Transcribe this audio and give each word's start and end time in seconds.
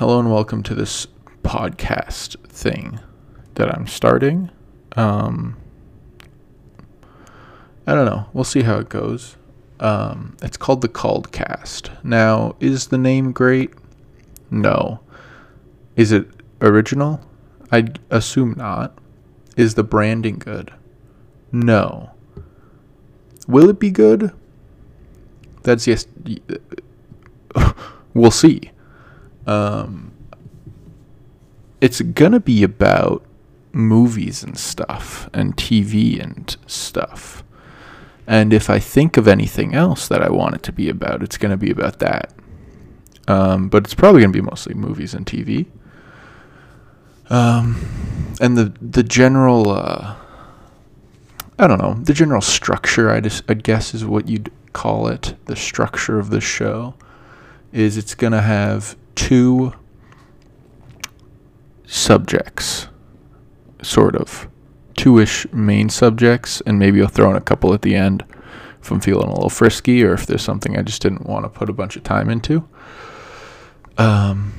hello 0.00 0.18
and 0.18 0.32
welcome 0.32 0.62
to 0.62 0.74
this 0.74 1.06
podcast 1.42 2.34
thing 2.48 2.98
that 3.56 3.68
I'm 3.68 3.86
starting. 3.86 4.50
Um, 4.96 5.58
I 7.86 7.92
don't 7.92 8.06
know. 8.06 8.24
We'll 8.32 8.44
see 8.44 8.62
how 8.62 8.78
it 8.78 8.88
goes. 8.88 9.36
Um, 9.78 10.38
it's 10.40 10.56
called 10.56 10.80
the 10.80 10.88
Called 10.88 11.32
Cast. 11.32 11.90
Now, 12.02 12.56
is 12.60 12.86
the 12.86 12.96
name 12.96 13.32
great? 13.32 13.74
No. 14.50 15.00
Is 15.96 16.12
it 16.12 16.28
original? 16.62 17.20
I'd 17.70 17.98
assume 18.08 18.54
not. 18.56 18.96
Is 19.54 19.74
the 19.74 19.84
branding 19.84 20.38
good? 20.38 20.72
No. 21.52 22.12
Will 23.46 23.68
it 23.68 23.78
be 23.78 23.90
good? 23.90 24.32
That's 25.62 25.86
yes. 25.86 26.06
we'll 28.14 28.30
see. 28.30 28.70
Um, 29.50 30.12
it's 31.80 32.00
gonna 32.00 32.38
be 32.38 32.62
about 32.62 33.24
movies 33.72 34.44
and 34.44 34.56
stuff 34.56 35.28
and 35.32 35.56
TV 35.56 36.22
and 36.22 36.56
stuff. 36.68 37.42
And 38.28 38.52
if 38.52 38.70
I 38.70 38.78
think 38.78 39.16
of 39.16 39.26
anything 39.26 39.74
else 39.74 40.06
that 40.06 40.22
I 40.22 40.30
want 40.30 40.54
it 40.54 40.62
to 40.64 40.72
be 40.72 40.88
about, 40.88 41.24
it's 41.24 41.36
gonna 41.36 41.56
be 41.56 41.70
about 41.70 41.98
that. 41.98 42.32
Um, 43.26 43.68
but 43.68 43.82
it's 43.84 43.94
probably 43.94 44.20
gonna 44.20 44.32
be 44.32 44.40
mostly 44.40 44.74
movies 44.74 45.14
and 45.14 45.26
TV. 45.26 45.66
Um, 47.28 47.76
and 48.40 48.56
the 48.56 48.72
the 48.80 49.02
general, 49.02 49.70
uh, 49.70 50.14
I 51.58 51.66
don't 51.66 51.80
know, 51.80 51.94
the 51.94 52.14
general 52.14 52.40
structure. 52.40 53.10
I 53.10 53.18
just 53.18 53.42
I 53.48 53.54
guess 53.54 53.94
is 53.94 54.04
what 54.04 54.28
you'd 54.28 54.52
call 54.72 55.08
it. 55.08 55.34
The 55.46 55.56
structure 55.56 56.20
of 56.20 56.30
the 56.30 56.40
show 56.40 56.94
is 57.72 57.96
it's 57.96 58.14
gonna 58.14 58.42
have 58.42 58.96
two 59.20 59.74
subjects, 61.84 62.88
sort 63.82 64.16
of, 64.16 64.48
two-ish 64.96 65.46
main 65.52 65.90
subjects, 65.90 66.62
and 66.62 66.78
maybe 66.78 67.02
I'll 67.02 67.08
throw 67.08 67.28
in 67.28 67.36
a 67.36 67.40
couple 67.42 67.74
at 67.74 67.82
the 67.82 67.94
end 67.94 68.24
if 68.80 68.90
I'm 68.90 68.98
feeling 68.98 69.28
a 69.28 69.34
little 69.34 69.50
frisky 69.50 70.02
or 70.02 70.14
if 70.14 70.24
there's 70.24 70.42
something 70.42 70.74
I 70.74 70.80
just 70.80 71.02
didn't 71.02 71.26
want 71.26 71.44
to 71.44 71.50
put 71.50 71.68
a 71.68 71.74
bunch 71.74 71.96
of 71.96 72.02
time 72.02 72.30
into. 72.30 72.66
Um, 73.98 74.54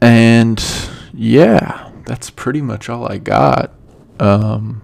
and 0.00 0.64
yeah, 1.12 1.90
that's 2.06 2.30
pretty 2.30 2.62
much 2.62 2.88
all 2.88 3.10
I 3.10 3.18
got. 3.18 3.72
Um, 4.20 4.82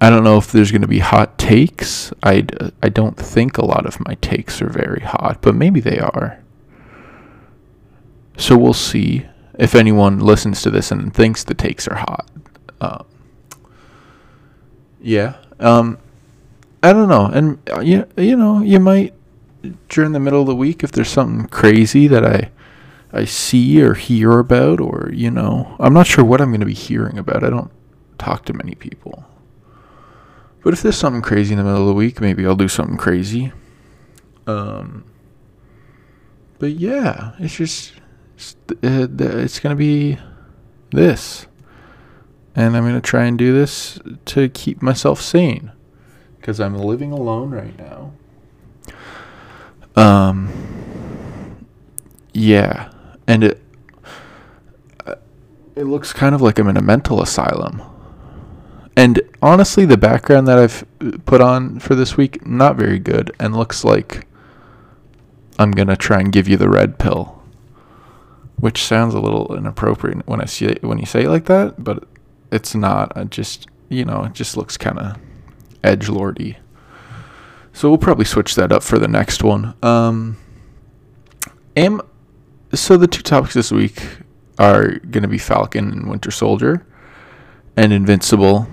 I 0.00 0.10
don't 0.10 0.24
know 0.24 0.36
if 0.36 0.52
there's 0.52 0.70
going 0.70 0.82
to 0.82 0.88
be 0.88 0.98
hot 0.98 1.38
takes. 1.38 2.12
I 2.22 2.46
I 2.82 2.88
don't 2.88 3.16
think 3.16 3.56
a 3.56 3.64
lot 3.64 3.86
of 3.86 3.98
my 4.06 4.14
takes 4.16 4.60
are 4.60 4.68
very 4.68 5.00
hot, 5.00 5.38
but 5.40 5.54
maybe 5.54 5.80
they 5.80 5.98
are. 5.98 6.42
So 8.36 8.58
we'll 8.58 8.74
see 8.74 9.26
if 9.58 9.74
anyone 9.74 10.20
listens 10.20 10.60
to 10.62 10.70
this 10.70 10.90
and 10.90 11.14
thinks 11.14 11.44
the 11.44 11.54
takes 11.54 11.88
are 11.88 11.96
hot. 11.96 12.30
Uh, 12.80 13.04
yeah. 15.00 15.36
Um, 15.58 15.98
I 16.82 16.92
don't 16.92 17.08
know, 17.08 17.26
and 17.26 17.58
uh, 17.70 17.80
you 17.80 18.06
you 18.16 18.36
know 18.36 18.60
you 18.60 18.78
might 18.78 19.14
during 19.88 20.12
the 20.12 20.20
middle 20.20 20.42
of 20.42 20.46
the 20.46 20.54
week 20.54 20.84
if 20.84 20.92
there's 20.92 21.08
something 21.08 21.48
crazy 21.48 22.06
that 22.06 22.24
I 22.24 22.50
I 23.12 23.24
see 23.24 23.80
or 23.82 23.94
hear 23.94 24.38
about, 24.38 24.80
or 24.80 25.10
you 25.12 25.30
know, 25.30 25.74
I'm 25.80 25.94
not 25.94 26.06
sure 26.06 26.24
what 26.24 26.40
I'm 26.42 26.50
going 26.50 26.60
to 26.60 26.66
be 26.66 26.74
hearing 26.74 27.18
about. 27.18 27.42
I 27.42 27.50
don't 27.50 27.70
talk 28.18 28.44
to 28.46 28.52
many 28.52 28.74
people. 28.74 29.24
But 30.66 30.72
if 30.72 30.82
there's 30.82 30.96
something 30.96 31.22
crazy 31.22 31.52
in 31.52 31.58
the 31.58 31.64
middle 31.64 31.82
of 31.82 31.86
the 31.86 31.94
week, 31.94 32.20
maybe 32.20 32.44
I'll 32.44 32.56
do 32.56 32.66
something 32.66 32.96
crazy. 32.96 33.52
Um, 34.48 35.04
but 36.58 36.72
yeah, 36.72 37.34
it's 37.38 37.54
just 37.54 37.92
it's, 38.34 38.56
uh, 38.82 39.06
it's 39.16 39.60
gonna 39.60 39.76
be 39.76 40.18
this, 40.90 41.46
and 42.56 42.76
I'm 42.76 42.82
gonna 42.82 43.00
try 43.00 43.26
and 43.26 43.38
do 43.38 43.54
this 43.54 44.00
to 44.24 44.48
keep 44.48 44.82
myself 44.82 45.20
sane, 45.20 45.70
because 46.40 46.58
I'm 46.58 46.74
living 46.76 47.12
alone 47.12 47.52
right 47.52 47.78
now. 47.78 48.12
Um, 49.94 50.52
yeah, 52.34 52.90
and 53.28 53.44
it 53.44 53.62
uh, 55.06 55.14
it 55.76 55.84
looks 55.84 56.12
kind 56.12 56.34
of 56.34 56.42
like 56.42 56.58
I'm 56.58 56.66
in 56.66 56.76
a 56.76 56.82
mental 56.82 57.22
asylum. 57.22 57.82
And 58.96 59.20
honestly, 59.42 59.84
the 59.84 59.98
background 59.98 60.48
that 60.48 60.58
I've 60.58 61.26
put 61.26 61.42
on 61.42 61.78
for 61.78 61.94
this 61.94 62.16
week 62.16 62.46
not 62.46 62.76
very 62.76 62.98
good, 62.98 63.30
and 63.38 63.54
looks 63.54 63.84
like 63.84 64.26
I'm 65.58 65.70
gonna 65.70 65.96
try 65.96 66.20
and 66.20 66.32
give 66.32 66.48
you 66.48 66.56
the 66.56 66.70
red 66.70 66.98
pill, 66.98 67.42
which 68.58 68.82
sounds 68.82 69.12
a 69.12 69.20
little 69.20 69.54
inappropriate 69.54 70.26
when 70.26 70.40
I 70.40 70.46
see 70.46 70.64
it, 70.64 70.82
when 70.82 70.96
you 70.96 71.04
say 71.04 71.24
it 71.24 71.28
like 71.28 71.44
that, 71.44 71.84
but 71.84 72.04
it's 72.50 72.74
not. 72.74 73.12
I 73.14 73.24
just 73.24 73.66
you 73.90 74.06
know 74.06 74.24
it 74.24 74.32
just 74.32 74.56
looks 74.56 74.78
kind 74.78 74.98
of 74.98 75.18
edge 75.84 76.08
lordy. 76.08 76.56
So 77.74 77.90
we'll 77.90 77.98
probably 77.98 78.24
switch 78.24 78.54
that 78.54 78.72
up 78.72 78.82
for 78.82 78.98
the 78.98 79.08
next 79.08 79.44
one. 79.44 79.74
Um, 79.82 80.38
am 81.76 82.00
so 82.72 82.96
the 82.96 83.06
two 83.06 83.20
topics 83.20 83.52
this 83.52 83.70
week 83.70 84.02
are 84.58 84.92
gonna 85.10 85.28
be 85.28 85.36
Falcon 85.36 85.90
and 85.92 86.08
Winter 86.08 86.30
Soldier, 86.30 86.86
and 87.76 87.92
Invincible 87.92 88.66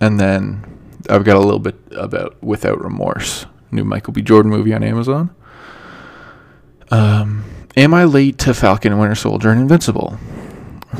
and 0.00 0.18
then 0.20 0.64
I've 1.08 1.24
got 1.24 1.36
a 1.36 1.40
little 1.40 1.58
bit 1.58 1.76
about 1.92 2.42
Without 2.42 2.82
Remorse, 2.82 3.46
new 3.70 3.84
Michael 3.84 4.12
B. 4.12 4.22
Jordan 4.22 4.50
movie 4.50 4.74
on 4.74 4.82
Amazon. 4.82 5.34
Um, 6.90 7.44
am 7.76 7.94
I 7.94 8.04
late 8.04 8.38
to 8.38 8.54
Falcon 8.54 8.92
and 8.92 9.00
Winter 9.00 9.14
Soldier 9.14 9.50
and 9.50 9.60
Invincible? 9.60 10.18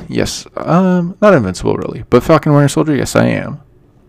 Yes, 0.08 0.46
um, 0.56 1.16
not 1.20 1.34
Invincible 1.34 1.76
really, 1.76 2.04
but 2.10 2.22
Falcon 2.22 2.50
and 2.50 2.56
Winter 2.56 2.68
Soldier, 2.68 2.94
yes, 2.94 3.16
I 3.16 3.26
am, 3.26 3.60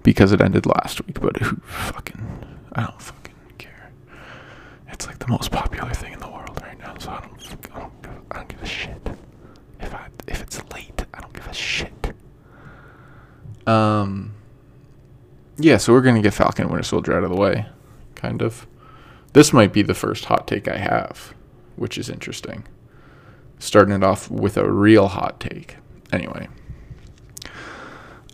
because 0.03 0.31
it 0.31 0.41
ended 0.41 0.65
last 0.65 1.05
week. 1.05 1.19
But 1.21 1.37
who 1.37 1.57
fucking, 1.57 2.21
I 2.73 2.83
don't 2.83 3.01
fucking 3.01 3.35
care. 3.57 3.91
It's 4.89 5.07
like 5.07 5.19
the 5.19 5.27
most 5.27 5.51
popular 5.51 5.93
thing 5.93 6.13
in 6.13 6.19
the 6.19 6.27
world 6.29 6.59
right 6.61 6.77
now, 6.79 6.95
so 6.97 7.11
I 7.11 7.21
don't, 7.21 7.71
I 7.75 7.79
don't, 7.79 7.93
I 8.31 8.35
don't 8.37 8.47
give 8.49 8.61
a 8.61 8.65
shit. 8.65 9.07
If 9.79 9.93
I, 9.93 10.07
if 10.27 10.41
it's 10.41 10.61
late, 10.73 11.05
I 11.13 11.21
don't 11.21 11.33
give 11.33 11.47
a 11.47 11.53
shit. 11.53 12.13
Um. 13.65 14.33
Yeah, 15.57 15.77
so 15.77 15.91
we're 15.93 16.01
gonna 16.01 16.21
get 16.21 16.33
Falcon 16.33 16.63
and 16.63 16.71
Winter 16.71 16.83
Soldier 16.83 17.17
out 17.17 17.23
of 17.23 17.31
the 17.31 17.35
way, 17.35 17.65
kind 18.15 18.41
of. 18.41 18.67
This 19.33 19.51
might 19.51 19.73
be 19.73 19.81
the 19.81 19.93
first 19.93 20.25
hot 20.25 20.47
take 20.47 20.67
I 20.67 20.77
have, 20.77 21.33
which 21.75 21.97
is 21.97 22.09
interesting. 22.09 22.65
Starting 23.59 23.95
it 23.95 24.03
off 24.03 24.29
with 24.29 24.55
a 24.57 24.71
real 24.71 25.07
hot 25.07 25.39
take. 25.39 25.77
Anyway. 26.11 26.47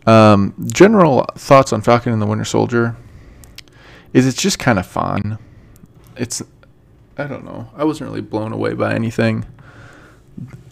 Um, 0.06 0.54
general 0.66 1.24
thoughts 1.34 1.72
on 1.72 1.80
Falcon 1.80 2.12
and 2.12 2.20
the 2.20 2.26
Winter 2.26 2.44
Soldier 2.44 2.96
is 4.12 4.26
it's 4.26 4.40
just 4.40 4.58
kind 4.58 4.78
of 4.78 4.86
fun. 4.86 5.38
It's 6.16 6.42
I 7.16 7.26
don't 7.26 7.44
know. 7.44 7.70
I 7.76 7.84
wasn't 7.84 8.10
really 8.10 8.20
blown 8.20 8.52
away 8.52 8.74
by 8.74 8.94
anything. 8.94 9.46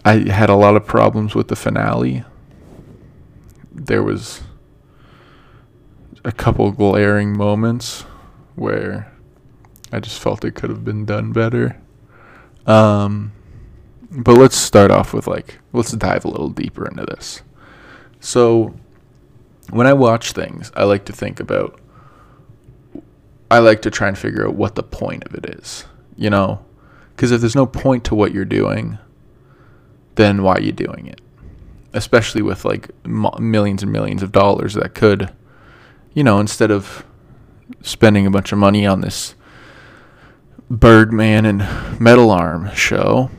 I 0.05 0.31
had 0.31 0.51
a 0.51 0.57
lot 0.57 0.77
of 0.77 0.85
problems 0.85 1.35
with 1.35 1.49
the 1.49 1.57
finale. 1.57 2.25
There 3.71 4.03
was 4.03 4.43
a 6.25 6.33
couple 6.33 6.71
glaring 6.71 7.37
moments 7.37 8.03
where 8.55 9.12
I 9.91 10.00
just 10.00 10.21
felt 10.21 10.44
it 10.44 10.55
could 10.55 10.71
have 10.71 10.84
been 10.84 11.05
done 11.05 11.33
better. 11.33 11.81
Um, 12.66 13.33
but 14.10 14.37
let's 14.37 14.56
start 14.56 14.91
off 14.91 15.12
with 15.12 15.27
like 15.27 15.59
let's 15.72 15.93
dive 15.93 16.25
a 16.25 16.28
little 16.28 16.50
deeper 16.50 16.87
into 16.87 17.05
this. 17.05 17.43
So 18.21 18.75
when 19.71 19.87
I 19.87 19.93
watch 19.93 20.32
things, 20.32 20.71
I 20.77 20.84
like 20.84 21.05
to 21.06 21.12
think 21.12 21.41
about 21.41 21.81
I 23.50 23.58
like 23.58 23.82
to 23.82 23.91
try 23.91 24.08
and 24.08 24.17
figure 24.17 24.47
out 24.47 24.55
what 24.55 24.76
the 24.76 24.82
point 24.82 25.25
of 25.25 25.35
it 25.35 25.47
is, 25.58 25.85
you 26.17 26.31
know? 26.31 26.64
Cuz 27.17 27.31
if 27.32 27.41
there's 27.41 27.56
no 27.56 27.67
point 27.67 28.05
to 28.05 28.14
what 28.14 28.32
you're 28.32 28.44
doing, 28.44 28.99
then 30.14 30.43
why 30.43 30.55
are 30.55 30.62
you 30.62 30.73
doing 30.73 31.06
it? 31.06 31.20
Especially 31.93 32.43
with 32.43 32.64
like 32.64 32.91
millions 33.06 33.82
and 33.82 33.93
millions 33.93 34.23
of 34.23 34.32
dollars 34.32 34.75
that 34.75 34.94
could 34.94 35.31
you 36.14 36.25
know, 36.25 36.38
instead 36.38 36.70
of 36.70 37.05
spending 37.81 38.26
a 38.26 38.31
bunch 38.31 38.53
of 38.53 38.59
money 38.59 38.87
on 38.87 39.00
this 39.00 39.35
Birdman 40.70 41.44
and 41.47 42.00
Metal 42.00 42.31
Arm 42.31 42.70
show, 42.75 43.31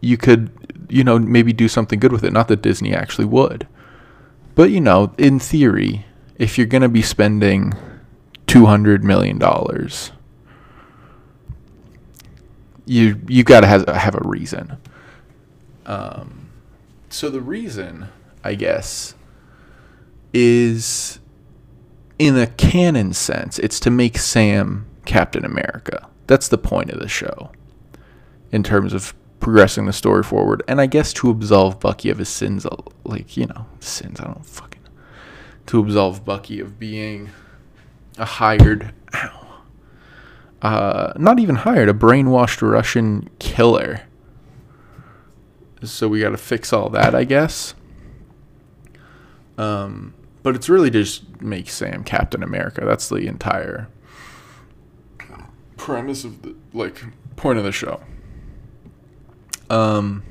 you 0.00 0.16
could, 0.16 0.50
you 0.88 1.04
know, 1.04 1.18
maybe 1.18 1.52
do 1.52 1.68
something 1.68 1.98
good 1.98 2.12
with 2.12 2.24
it. 2.24 2.32
Not 2.32 2.48
that 2.48 2.62
Disney 2.62 2.94
actually 2.94 3.26
would. 3.26 3.66
But, 4.54 4.70
you 4.70 4.80
know, 4.80 5.12
in 5.18 5.38
theory, 5.38 6.06
if 6.36 6.56
you're 6.56 6.66
going 6.66 6.82
to 6.82 6.88
be 6.88 7.02
spending 7.02 7.74
$200 8.46 9.02
million, 9.02 9.38
you 12.86 13.20
you 13.28 13.42
got 13.42 13.60
to 13.60 13.66
have, 13.66 13.86
have 13.88 14.14
a 14.14 14.22
reason. 14.24 14.78
Um, 15.84 16.48
so 17.10 17.28
the 17.30 17.40
reason, 17.40 18.08
I 18.44 18.54
guess, 18.54 19.14
is 20.32 21.18
in 22.18 22.36
a 22.36 22.46
canon 22.46 23.12
sense, 23.12 23.58
it's 23.58 23.80
to 23.80 23.90
make 23.90 24.18
Sam 24.18 24.86
Captain 25.04 25.44
America. 25.44 26.08
That's 26.26 26.48
the 26.48 26.58
point 26.58 26.90
of 26.90 26.98
the 26.98 27.08
show. 27.08 27.50
In 28.50 28.62
terms 28.62 28.92
of 28.92 29.14
progressing 29.40 29.86
the 29.86 29.92
story 29.92 30.22
forward, 30.22 30.62
and 30.66 30.80
I 30.80 30.86
guess 30.86 31.12
to 31.14 31.30
absolve 31.30 31.78
Bucky 31.78 32.10
of 32.10 32.18
his 32.18 32.28
sins, 32.28 32.64
uh, 32.64 32.76
like 33.04 33.36
you 33.36 33.46
know, 33.46 33.66
sins. 33.80 34.20
I 34.20 34.24
don't 34.24 34.46
fucking 34.46 34.82
to 35.66 35.80
absolve 35.80 36.24
Bucky 36.24 36.60
of 36.60 36.78
being 36.78 37.30
a 38.18 38.24
hired, 38.24 38.92
ow, 39.14 39.62
uh, 40.62 41.12
not 41.16 41.38
even 41.38 41.56
hired, 41.56 41.88
a 41.88 41.92
brainwashed 41.92 42.62
Russian 42.62 43.28
killer. 43.38 44.02
So 45.82 46.08
we 46.08 46.20
got 46.20 46.30
to 46.30 46.38
fix 46.38 46.72
all 46.72 46.88
that, 46.90 47.14
I 47.14 47.24
guess. 47.24 47.74
Um, 49.58 50.14
but 50.46 50.54
it's 50.54 50.68
really 50.68 50.90
just 50.90 51.40
make 51.40 51.68
Sam 51.68 52.04
Captain 52.04 52.40
America. 52.40 52.84
That's 52.84 53.08
the 53.08 53.26
entire 53.26 53.88
premise 55.76 56.22
of 56.22 56.42
the 56.42 56.54
like 56.72 57.02
point 57.34 57.58
of 57.58 57.64
the 57.64 57.72
show. 57.72 58.00
Um, 59.68 60.22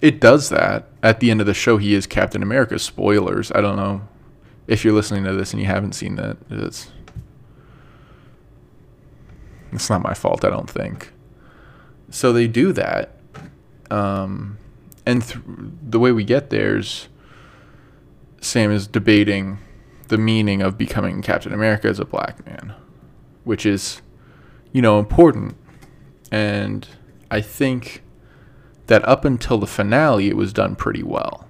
it 0.00 0.18
does 0.18 0.48
that 0.48 0.88
at 1.02 1.20
the 1.20 1.30
end 1.30 1.42
of 1.42 1.46
the 1.46 1.52
show. 1.52 1.76
He 1.76 1.92
is 1.92 2.06
Captain 2.06 2.42
America. 2.42 2.78
Spoilers. 2.78 3.52
I 3.52 3.60
don't 3.60 3.76
know 3.76 4.08
if 4.66 4.82
you're 4.82 4.94
listening 4.94 5.24
to 5.24 5.34
this 5.34 5.52
and 5.52 5.60
you 5.60 5.68
haven't 5.68 5.92
seen 5.92 6.14
that. 6.14 6.38
It's 6.48 6.90
it's 9.72 9.90
not 9.90 10.00
my 10.00 10.14
fault. 10.14 10.42
I 10.42 10.48
don't 10.48 10.70
think. 10.70 11.12
So 12.08 12.32
they 12.32 12.48
do 12.48 12.72
that, 12.72 13.14
um, 13.90 14.56
and 15.04 15.22
th- 15.22 15.44
the 15.82 15.98
way 15.98 16.12
we 16.12 16.24
get 16.24 16.48
there's 16.48 17.08
Sam 18.42 18.72
is 18.72 18.88
debating 18.88 19.58
the 20.08 20.18
meaning 20.18 20.60
of 20.62 20.76
becoming 20.76 21.22
Captain 21.22 21.54
America 21.54 21.88
as 21.88 22.00
a 22.00 22.04
black 22.04 22.44
man, 22.44 22.74
which 23.44 23.64
is, 23.64 24.02
you 24.72 24.82
know, 24.82 24.98
important. 24.98 25.56
And 26.30 26.86
I 27.30 27.40
think 27.40 28.02
that 28.88 29.06
up 29.08 29.24
until 29.24 29.58
the 29.58 29.66
finale, 29.66 30.28
it 30.28 30.36
was 30.36 30.52
done 30.52 30.74
pretty 30.74 31.04
well. 31.04 31.48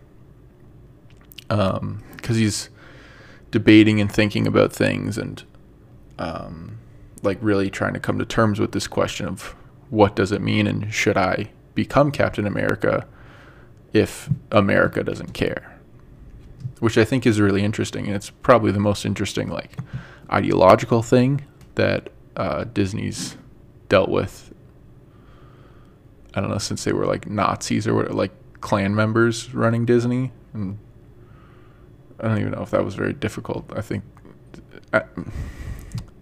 Because 1.49 1.79
um, 1.79 2.03
he's 2.27 2.69
debating 3.51 4.01
and 4.01 4.13
thinking 4.13 4.47
about 4.47 4.73
things 4.73 5.17
and 5.17 5.43
um, 6.19 6.79
like 7.23 7.39
really 7.41 7.71
trying 7.71 7.95
to 7.95 8.01
come 8.01 8.19
to 8.19 8.27
terms 8.27 8.61
with 8.61 8.73
this 8.73 8.87
question 8.87 9.27
of 9.27 9.57
what 9.89 10.15
does 10.15 10.31
it 10.31 10.43
mean 10.43 10.67
and 10.67 10.93
should 10.93 11.17
I 11.17 11.51
become 11.75 12.11
Captain 12.11 12.47
America 12.47 13.07
if 13.93 14.29
America 14.51 15.03
doesn't 15.03 15.33
care? 15.33 15.72
Which 16.81 16.99
I 16.99 17.05
think 17.05 17.27
is 17.27 17.41
really 17.41 17.63
interesting, 17.63 18.07
and 18.07 18.15
it's 18.15 18.31
probably 18.31 18.73
the 18.73 18.81
most 18.81 19.05
interesting 19.05 19.49
like 19.49 19.79
ideological 20.31 21.03
thing 21.03 21.43
that 21.75 22.11
uh, 22.37 22.65
Disney's 22.65 23.37
dealt 23.89 24.09
with. 24.09 24.53
I 26.35 26.41
don't 26.41 26.51
know 26.51 26.59
since 26.59 26.85
they 26.85 26.93
were 26.93 27.07
like 27.07 27.29
Nazis 27.29 27.87
or 27.87 27.95
what, 27.95 28.15
like 28.15 28.33
Klan 28.61 28.95
members 28.95 29.55
running 29.55 29.85
Disney, 29.85 30.33
and 30.55 30.79
I 32.21 32.29
don't 32.29 32.39
even 32.39 32.53
know 32.53 32.63
if 32.63 32.71
that 32.71 32.85
was 32.85 32.95
very 32.95 33.13
difficult. 33.13 33.71
I 33.77 33.81
think 33.81 34.05
I, 34.93 34.99
I 34.99 35.05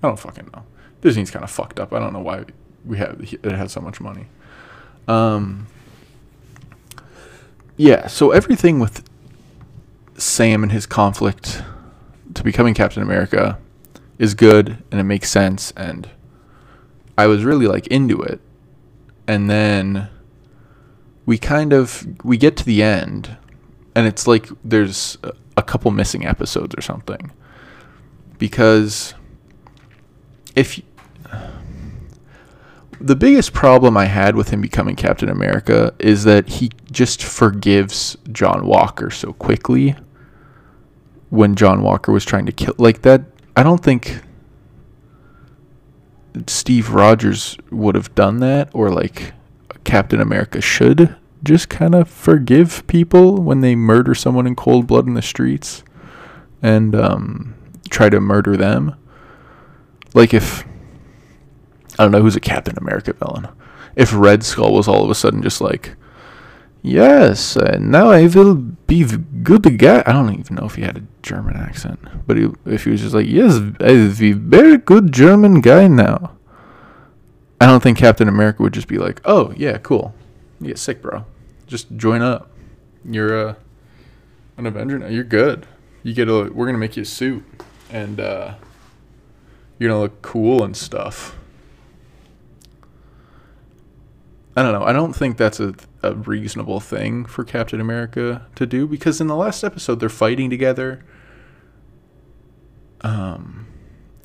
don't 0.02 0.18
fucking 0.18 0.50
know. 0.52 0.64
Disney's 1.00 1.30
kind 1.30 1.44
of 1.44 1.50
fucked 1.50 1.80
up. 1.80 1.92
I 1.92 1.98
don't 1.98 2.12
know 2.12 2.20
why 2.20 2.44
we 2.84 2.98
have 2.98 3.20
it 3.20 3.44
has 3.44 3.72
so 3.72 3.80
much 3.80 4.00
money. 4.00 4.26
Um, 5.08 5.66
yeah, 7.76 8.06
so 8.06 8.30
everything 8.30 8.78
with 8.78 9.08
Sam 10.20 10.62
and 10.62 10.72
his 10.72 10.86
conflict 10.86 11.62
to 12.34 12.42
becoming 12.42 12.74
Captain 12.74 13.02
America 13.02 13.58
is 14.18 14.34
good 14.34 14.82
and 14.90 15.00
it 15.00 15.04
makes 15.04 15.30
sense 15.30 15.72
and 15.76 16.08
I 17.16 17.26
was 17.26 17.44
really 17.44 17.66
like 17.66 17.86
into 17.88 18.22
it. 18.22 18.40
And 19.26 19.48
then 19.48 20.08
we 21.26 21.38
kind 21.38 21.72
of 21.72 22.06
we 22.24 22.36
get 22.36 22.56
to 22.58 22.64
the 22.64 22.82
end 22.82 23.36
and 23.94 24.06
it's 24.06 24.26
like 24.26 24.48
there's 24.64 25.18
a 25.56 25.62
couple 25.62 25.90
missing 25.90 26.26
episodes 26.26 26.74
or 26.76 26.80
something. 26.80 27.32
Because 28.38 29.14
if 30.56 30.80
the 33.00 33.16
biggest 33.16 33.52
problem 33.52 33.96
I 33.96 34.06
had 34.06 34.36
with 34.36 34.50
him 34.50 34.60
becoming 34.60 34.96
Captain 34.96 35.28
America 35.28 35.94
is 35.98 36.24
that 36.24 36.48
he 36.48 36.70
just 36.90 37.22
forgives 37.22 38.16
John 38.30 38.66
Walker 38.66 39.10
so 39.10 39.32
quickly 39.34 39.96
when 41.30 41.54
John 41.54 41.82
Walker 41.82 42.12
was 42.12 42.24
trying 42.24 42.46
to 42.46 42.52
kill 42.52 42.74
like 42.78 43.02
that 43.02 43.22
I 43.56 43.62
don't 43.62 43.82
think 43.82 44.22
Steve 46.46 46.90
Rogers 46.90 47.56
would 47.70 47.94
have 47.94 48.14
done 48.14 48.38
that 48.38 48.70
or 48.72 48.90
like 48.90 49.32
Captain 49.84 50.20
America 50.20 50.60
should 50.60 51.16
just 51.42 51.68
kind 51.68 51.94
of 51.94 52.08
forgive 52.08 52.86
people 52.86 53.42
when 53.42 53.60
they 53.60 53.74
murder 53.74 54.14
someone 54.14 54.46
in 54.46 54.54
cold 54.54 54.86
blood 54.86 55.06
in 55.06 55.14
the 55.14 55.22
streets 55.22 55.82
and 56.62 56.94
um, 56.94 57.54
try 57.88 58.10
to 58.10 58.20
murder 58.20 58.56
them. 58.56 58.94
Like 60.14 60.34
if 60.34 60.64
I 61.98 62.04
don't 62.04 62.12
know 62.12 62.22
who's 62.22 62.36
a 62.36 62.40
Captain 62.40 62.78
America 62.78 63.12
villain. 63.12 63.48
If 63.96 64.14
Red 64.14 64.42
Skull 64.42 64.72
was 64.72 64.88
all 64.88 65.04
of 65.04 65.10
a 65.10 65.14
sudden 65.14 65.42
just 65.42 65.60
like, 65.60 65.96
yes, 66.82 67.56
uh, 67.56 67.78
now 67.80 68.10
I 68.10 68.26
will 68.26 68.54
be 68.54 69.04
good 69.04 69.78
guy. 69.78 70.02
I 70.06 70.12
don't 70.12 70.32
even 70.38 70.56
know 70.56 70.66
if 70.66 70.74
he 70.74 70.82
had 70.82 70.96
a 70.96 71.02
German 71.22 71.56
accent, 71.56 72.00
but 72.26 72.36
he, 72.36 72.48
if 72.66 72.84
he 72.84 72.90
was 72.90 73.00
just 73.00 73.14
like, 73.14 73.26
yes, 73.26 73.60
I 73.80 74.12
be 74.18 74.32
very 74.32 74.76
good 74.78 75.12
German 75.12 75.60
guy 75.60 75.86
now. 75.88 76.36
I 77.60 77.66
don't 77.66 77.82
think 77.82 77.98
Captain 77.98 78.28
America 78.28 78.62
would 78.62 78.72
just 78.72 78.88
be 78.88 78.98
like, 78.98 79.20
oh 79.24 79.52
yeah, 79.56 79.78
cool, 79.78 80.14
you 80.60 80.68
get 80.68 80.78
sick, 80.78 81.02
bro. 81.02 81.26
Just 81.66 81.96
join 81.96 82.22
up. 82.22 82.50
You're 83.04 83.48
uh, 83.48 83.54
an 84.56 84.66
Avenger 84.66 84.98
now. 84.98 85.06
You're 85.08 85.24
good. 85.24 85.66
You 86.02 86.14
get 86.14 86.28
a. 86.28 86.50
We're 86.52 86.66
gonna 86.66 86.78
make 86.78 86.96
you 86.96 87.02
a 87.02 87.06
suit, 87.06 87.44
and 87.90 88.18
uh, 88.18 88.54
you're 89.78 89.90
gonna 89.90 90.00
look 90.00 90.22
cool 90.22 90.64
and 90.64 90.76
stuff. 90.76 91.36
I 94.56 94.62
don't 94.62 94.72
know. 94.72 94.84
I 94.84 94.92
don't 94.92 95.14
think 95.14 95.36
that's 95.36 95.60
a, 95.60 95.74
a 96.02 96.14
reasonable 96.14 96.80
thing 96.80 97.24
for 97.24 97.44
Captain 97.44 97.80
America 97.80 98.46
to 98.56 98.66
do 98.66 98.86
because 98.86 99.20
in 99.20 99.28
the 99.28 99.36
last 99.36 99.62
episode 99.62 100.00
they're 100.00 100.08
fighting 100.08 100.50
together. 100.50 101.04
Um, 103.02 103.68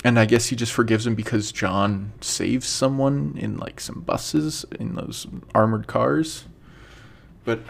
and 0.04 0.18
I 0.18 0.24
guess 0.24 0.46
he 0.46 0.56
just 0.56 0.72
forgives 0.72 1.06
him 1.06 1.14
because 1.14 1.52
John 1.52 2.12
saves 2.20 2.66
someone 2.66 3.36
in 3.38 3.56
like 3.56 3.80
some 3.80 4.00
buses 4.00 4.64
in 4.78 4.96
those 4.96 5.26
armored 5.54 5.86
cars. 5.86 6.44
But 7.44 7.60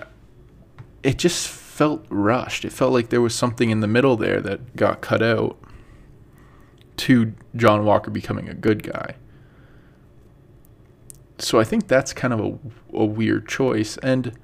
it 1.03 1.19
just 1.19 1.49
felt 1.49 2.07
rushed. 2.09 2.65
It 2.65 2.73
felt 2.73 2.93
like 2.93 3.11
there 3.11 3.21
was 3.21 3.35
something 3.35 3.69
in 3.69 3.81
the 3.81 3.87
middle 3.87 4.17
there 4.17 4.41
that 4.41 4.77
got 4.77 5.03
cut 5.03 5.23
out 5.23 5.59
to 6.97 7.35
John 7.55 7.85
Walker 7.85 8.11
becoming 8.11 8.49
a 8.49 8.55
good 8.55 8.83
guy 8.83 9.17
so 11.39 11.61
I 11.61 11.65
think 11.65 11.89
that's 11.89 12.13
kind 12.13 12.33
of 12.33 12.41
a, 12.41 12.59
a 12.97 13.05
weird 13.05 13.49
choice. 13.49 13.97
And 13.99 14.39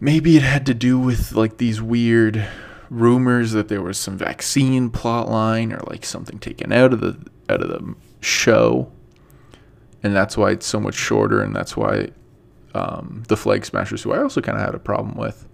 maybe 0.00 0.36
it 0.36 0.42
had 0.42 0.66
to 0.66 0.74
do 0.74 0.98
with 0.98 1.32
like 1.32 1.58
these 1.58 1.80
weird 1.80 2.46
rumors 2.88 3.52
that 3.52 3.68
there 3.68 3.82
was 3.82 3.98
some 3.98 4.16
vaccine 4.16 4.90
plot 4.90 5.28
line 5.28 5.72
or 5.72 5.80
like 5.86 6.04
something 6.04 6.38
taken 6.38 6.72
out 6.72 6.92
of 6.92 7.00
the 7.00 7.16
out 7.48 7.62
of 7.62 7.68
the 7.68 7.94
show. 8.20 8.90
And 10.02 10.14
that's 10.14 10.36
why 10.36 10.52
it's 10.52 10.66
so 10.66 10.78
much 10.78 10.94
shorter 10.94 11.42
and 11.42 11.54
that's 11.54 11.76
why 11.76 12.10
um, 12.74 13.24
the 13.28 13.36
flag 13.36 13.64
smashers 13.64 14.02
who 14.02 14.12
i 14.12 14.22
also 14.22 14.40
kind 14.42 14.58
of 14.58 14.64
had 14.64 14.74
a 14.74 14.78
problem 14.78 15.16
with 15.16 15.48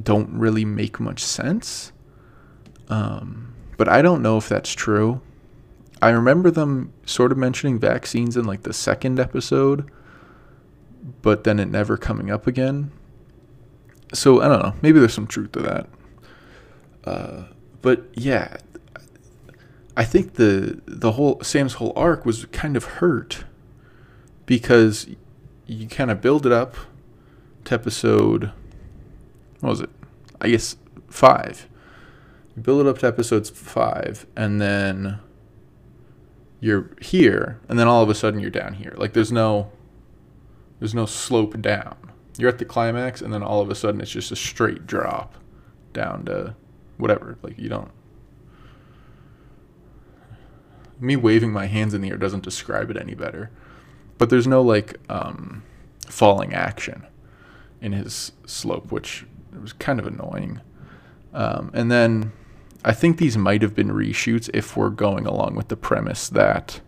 don't 0.00 0.30
really 0.32 0.64
make 0.64 1.00
much 1.00 1.22
sense. 1.22 1.92
Um, 2.88 3.54
but 3.76 3.88
i 3.88 4.02
don't 4.02 4.22
know 4.22 4.36
if 4.36 4.48
that's 4.48 4.72
true 4.72 5.20
I 6.02 6.10
remember 6.10 6.50
them 6.50 6.92
sort 7.06 7.30
of 7.30 7.38
mentioning 7.38 7.78
vaccines 7.78 8.36
in 8.36 8.44
like 8.44 8.64
the 8.64 8.72
second 8.72 9.20
episode, 9.20 9.88
but 11.22 11.44
then 11.44 11.60
it 11.60 11.66
never 11.66 11.96
coming 11.96 12.28
up 12.28 12.48
again. 12.48 12.90
So 14.12 14.42
I 14.42 14.48
don't 14.48 14.60
know. 14.60 14.74
Maybe 14.82 14.98
there's 14.98 15.14
some 15.14 15.28
truth 15.28 15.52
to 15.52 15.60
that. 15.60 15.88
Uh, 17.04 17.44
but 17.82 18.08
yeah, 18.14 18.56
I 19.96 20.04
think 20.04 20.34
the 20.34 20.82
the 20.86 21.12
whole 21.12 21.40
Sam's 21.40 21.74
whole 21.74 21.92
arc 21.94 22.26
was 22.26 22.46
kind 22.46 22.76
of 22.76 22.84
hurt 22.84 23.44
because 24.44 25.06
you 25.66 25.86
kind 25.86 26.10
of 26.10 26.20
build 26.20 26.46
it 26.46 26.52
up 26.52 26.74
to 27.66 27.74
episode. 27.74 28.50
What 29.60 29.70
was 29.70 29.80
it? 29.80 29.90
I 30.40 30.48
guess 30.48 30.74
five. 31.08 31.68
You 32.56 32.62
build 32.62 32.80
it 32.80 32.90
up 32.90 32.98
to 32.98 33.06
episodes 33.06 33.50
five, 33.50 34.26
and 34.34 34.60
then 34.60 35.20
you're 36.62 36.90
here 37.00 37.60
and 37.68 37.76
then 37.76 37.88
all 37.88 38.04
of 38.04 38.08
a 38.08 38.14
sudden 38.14 38.38
you're 38.38 38.48
down 38.48 38.74
here. 38.74 38.94
Like 38.96 39.12
there's 39.12 39.32
no 39.32 39.70
there's 40.78 40.94
no 40.94 41.06
slope 41.06 41.60
down. 41.60 41.96
You're 42.38 42.48
at 42.48 42.58
the 42.58 42.64
climax 42.64 43.20
and 43.20 43.34
then 43.34 43.42
all 43.42 43.60
of 43.60 43.68
a 43.68 43.74
sudden 43.74 44.00
it's 44.00 44.12
just 44.12 44.30
a 44.30 44.36
straight 44.36 44.86
drop 44.86 45.34
down 45.92 46.24
to 46.26 46.54
whatever. 46.98 47.36
Like 47.42 47.58
you 47.58 47.68
don't 47.68 47.90
me 51.00 51.16
waving 51.16 51.52
my 51.52 51.66
hands 51.66 51.94
in 51.94 52.00
the 52.00 52.10
air 52.10 52.16
doesn't 52.16 52.44
describe 52.44 52.90
it 52.90 52.96
any 52.96 53.14
better. 53.14 53.50
But 54.16 54.30
there's 54.30 54.46
no 54.46 54.62
like 54.62 55.00
um, 55.10 55.64
falling 56.06 56.54
action 56.54 57.04
in 57.80 57.90
his 57.90 58.30
slope, 58.46 58.92
which 58.92 59.26
was 59.60 59.72
kind 59.72 59.98
of 59.98 60.06
annoying. 60.06 60.60
Um, 61.34 61.72
and 61.74 61.90
then 61.90 62.30
I 62.84 62.92
think 62.92 63.18
these 63.18 63.38
might 63.38 63.62
have 63.62 63.74
been 63.74 63.90
reshoots 63.90 64.50
if 64.52 64.76
we're 64.76 64.90
going 64.90 65.26
along 65.26 65.54
with 65.54 65.68
the 65.68 65.76
premise 65.76 66.28
that 66.28 66.80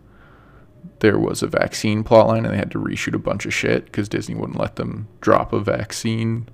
there 0.99 1.17
was 1.17 1.41
a 1.41 1.47
vaccine 1.47 2.03
plotline 2.03 2.39
and 2.39 2.51
they 2.51 2.57
had 2.57 2.71
to 2.71 2.79
reshoot 2.79 3.13
a 3.13 3.19
bunch 3.19 3.45
of 3.45 3.53
shit 3.53 3.85
because 3.85 4.09
Disney 4.09 4.35
wouldn't 4.35 4.59
let 4.59 4.75
them 4.75 5.07
drop 5.21 5.53
a 5.53 5.59
vaccine 5.59 6.47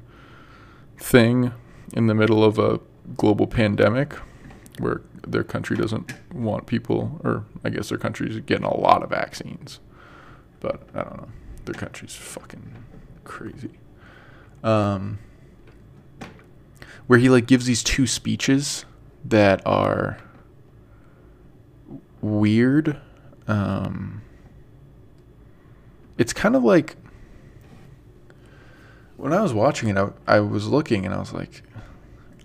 thing 0.97 1.51
in 1.93 2.07
the 2.07 2.13
middle 2.13 2.43
of 2.43 2.59
a 2.59 2.79
global 3.17 3.47
pandemic 3.47 4.13
where 4.79 5.01
their 5.27 5.43
country 5.43 5.75
doesn't 5.77 6.13
want 6.33 6.65
people, 6.65 7.19
or 7.23 7.45
I 7.63 7.69
guess 7.69 7.89
their 7.89 7.97
country's 7.97 8.39
getting 8.39 8.65
a 8.65 8.75
lot 8.75 9.03
of 9.03 9.09
vaccines. 9.09 9.79
But 10.59 10.81
I 10.95 11.03
don't 11.03 11.17
know. 11.17 11.29
Their 11.65 11.75
country's 11.75 12.15
fucking 12.15 12.83
crazy. 13.23 13.71
Um, 14.63 15.19
where 17.07 17.19
he 17.19 17.29
like 17.29 17.45
gives 17.45 17.65
these 17.65 17.83
two 17.83 18.07
speeches 18.07 18.85
that 19.25 19.61
are 19.65 20.17
weird. 22.21 22.97
Um, 23.47 24.21
it's 26.17 26.33
kind 26.33 26.55
of 26.55 26.63
like 26.63 26.95
when 29.17 29.33
I 29.33 29.41
was 29.41 29.53
watching 29.53 29.89
it, 29.89 29.97
I, 29.97 30.09
I 30.27 30.39
was 30.39 30.67
looking 30.67 31.05
and 31.05 31.13
I 31.13 31.19
was 31.19 31.33
like, 31.33 31.63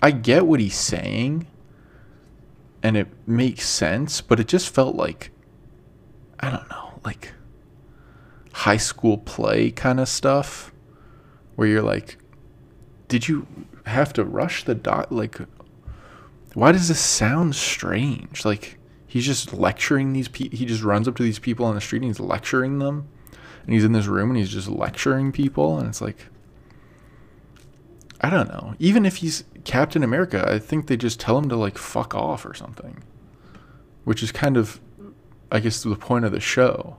I 0.02 0.10
get 0.10 0.46
what 0.46 0.60
he's 0.60 0.76
saying 0.76 1.46
and 2.82 2.96
it 2.96 3.08
makes 3.26 3.66
sense, 3.66 4.20
but 4.20 4.38
it 4.38 4.46
just 4.46 4.72
felt 4.72 4.94
like, 4.94 5.30
I 6.38 6.50
don't 6.50 6.68
know, 6.70 7.00
like 7.04 7.32
high 8.52 8.76
school 8.76 9.18
play 9.18 9.70
kind 9.70 10.00
of 10.00 10.08
stuff 10.08 10.72
where 11.54 11.66
you're 11.66 11.82
like, 11.82 12.18
did 13.08 13.28
you 13.28 13.46
have 13.86 14.12
to 14.12 14.24
rush 14.24 14.64
the 14.64 14.74
dot? 14.74 15.10
Like, 15.10 15.38
why 16.56 16.72
does 16.72 16.88
this 16.88 16.98
sound 16.98 17.54
strange? 17.54 18.46
Like, 18.46 18.78
he's 19.06 19.26
just 19.26 19.52
lecturing 19.52 20.14
these 20.14 20.26
people. 20.26 20.56
He 20.56 20.64
just 20.64 20.82
runs 20.82 21.06
up 21.06 21.14
to 21.16 21.22
these 21.22 21.38
people 21.38 21.66
on 21.66 21.74
the 21.74 21.82
street 21.82 21.98
and 21.98 22.06
he's 22.06 22.18
lecturing 22.18 22.78
them. 22.78 23.08
And 23.64 23.74
he's 23.74 23.84
in 23.84 23.92
this 23.92 24.06
room 24.06 24.30
and 24.30 24.38
he's 24.38 24.48
just 24.48 24.66
lecturing 24.66 25.32
people. 25.32 25.78
And 25.78 25.86
it's 25.86 26.00
like, 26.00 26.16
I 28.22 28.30
don't 28.30 28.48
know. 28.48 28.74
Even 28.78 29.04
if 29.04 29.16
he's 29.16 29.44
Captain 29.64 30.02
America, 30.02 30.50
I 30.50 30.58
think 30.58 30.86
they 30.86 30.96
just 30.96 31.20
tell 31.20 31.36
him 31.36 31.50
to, 31.50 31.56
like, 31.56 31.76
fuck 31.76 32.14
off 32.14 32.46
or 32.46 32.54
something. 32.54 33.04
Which 34.04 34.22
is 34.22 34.32
kind 34.32 34.56
of, 34.56 34.80
I 35.52 35.60
guess, 35.60 35.82
the 35.82 35.94
point 35.94 36.24
of 36.24 36.32
the 36.32 36.40
show. 36.40 36.96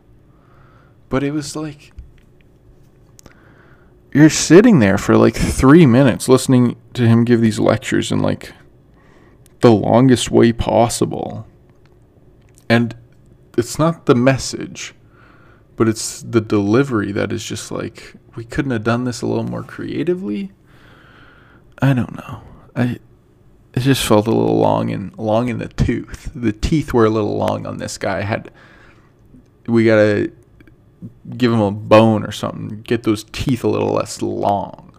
But 1.09 1.23
it 1.23 1.31
was 1.31 1.55
like, 1.55 1.93
you're 4.13 4.29
sitting 4.29 4.77
there 4.77 4.99
for 4.99 5.17
like 5.17 5.35
three 5.35 5.87
minutes 5.87 6.29
listening 6.29 6.75
to 6.93 7.07
him 7.07 7.25
give 7.25 7.41
these 7.41 7.59
lectures 7.59 8.11
and 8.11 8.21
like 8.21 8.53
the 9.61 9.71
longest 9.71 10.31
way 10.31 10.51
possible. 10.53 11.47
And 12.69 12.95
it's 13.57 13.79
not 13.79 14.05
the 14.05 14.15
message, 14.15 14.93
but 15.75 15.87
it's 15.87 16.21
the 16.21 16.41
delivery 16.41 17.11
that 17.11 17.31
is 17.31 17.43
just 17.43 17.71
like, 17.71 18.15
we 18.35 18.43
couldn't 18.43 18.71
have 18.71 18.83
done 18.83 19.05
this 19.05 19.21
a 19.21 19.27
little 19.27 19.43
more 19.43 19.63
creatively. 19.63 20.51
I 21.81 21.93
don't 21.93 22.15
know. 22.15 22.41
I 22.75 22.99
it 23.73 23.81
just 23.81 24.03
felt 24.03 24.25
a 24.25 24.31
little 24.31 24.57
long 24.57 24.89
in 24.89 25.13
long 25.17 25.49
in 25.49 25.59
the 25.59 25.67
tooth. 25.67 26.31
The 26.33 26.51
teeth 26.51 26.93
were 26.93 27.05
a 27.05 27.11
little 27.11 27.37
long 27.37 27.67
on 27.67 27.77
this 27.77 27.97
guy. 27.97 28.19
I 28.19 28.21
had 28.21 28.51
we 29.67 29.85
gotta 29.85 30.31
give 31.37 31.53
him 31.53 31.61
a 31.61 31.71
bone 31.71 32.23
or 32.23 32.31
something. 32.31 32.81
Get 32.81 33.03
those 33.03 33.23
teeth 33.25 33.63
a 33.63 33.67
little 33.67 33.93
less 33.93 34.21
long. 34.21 34.97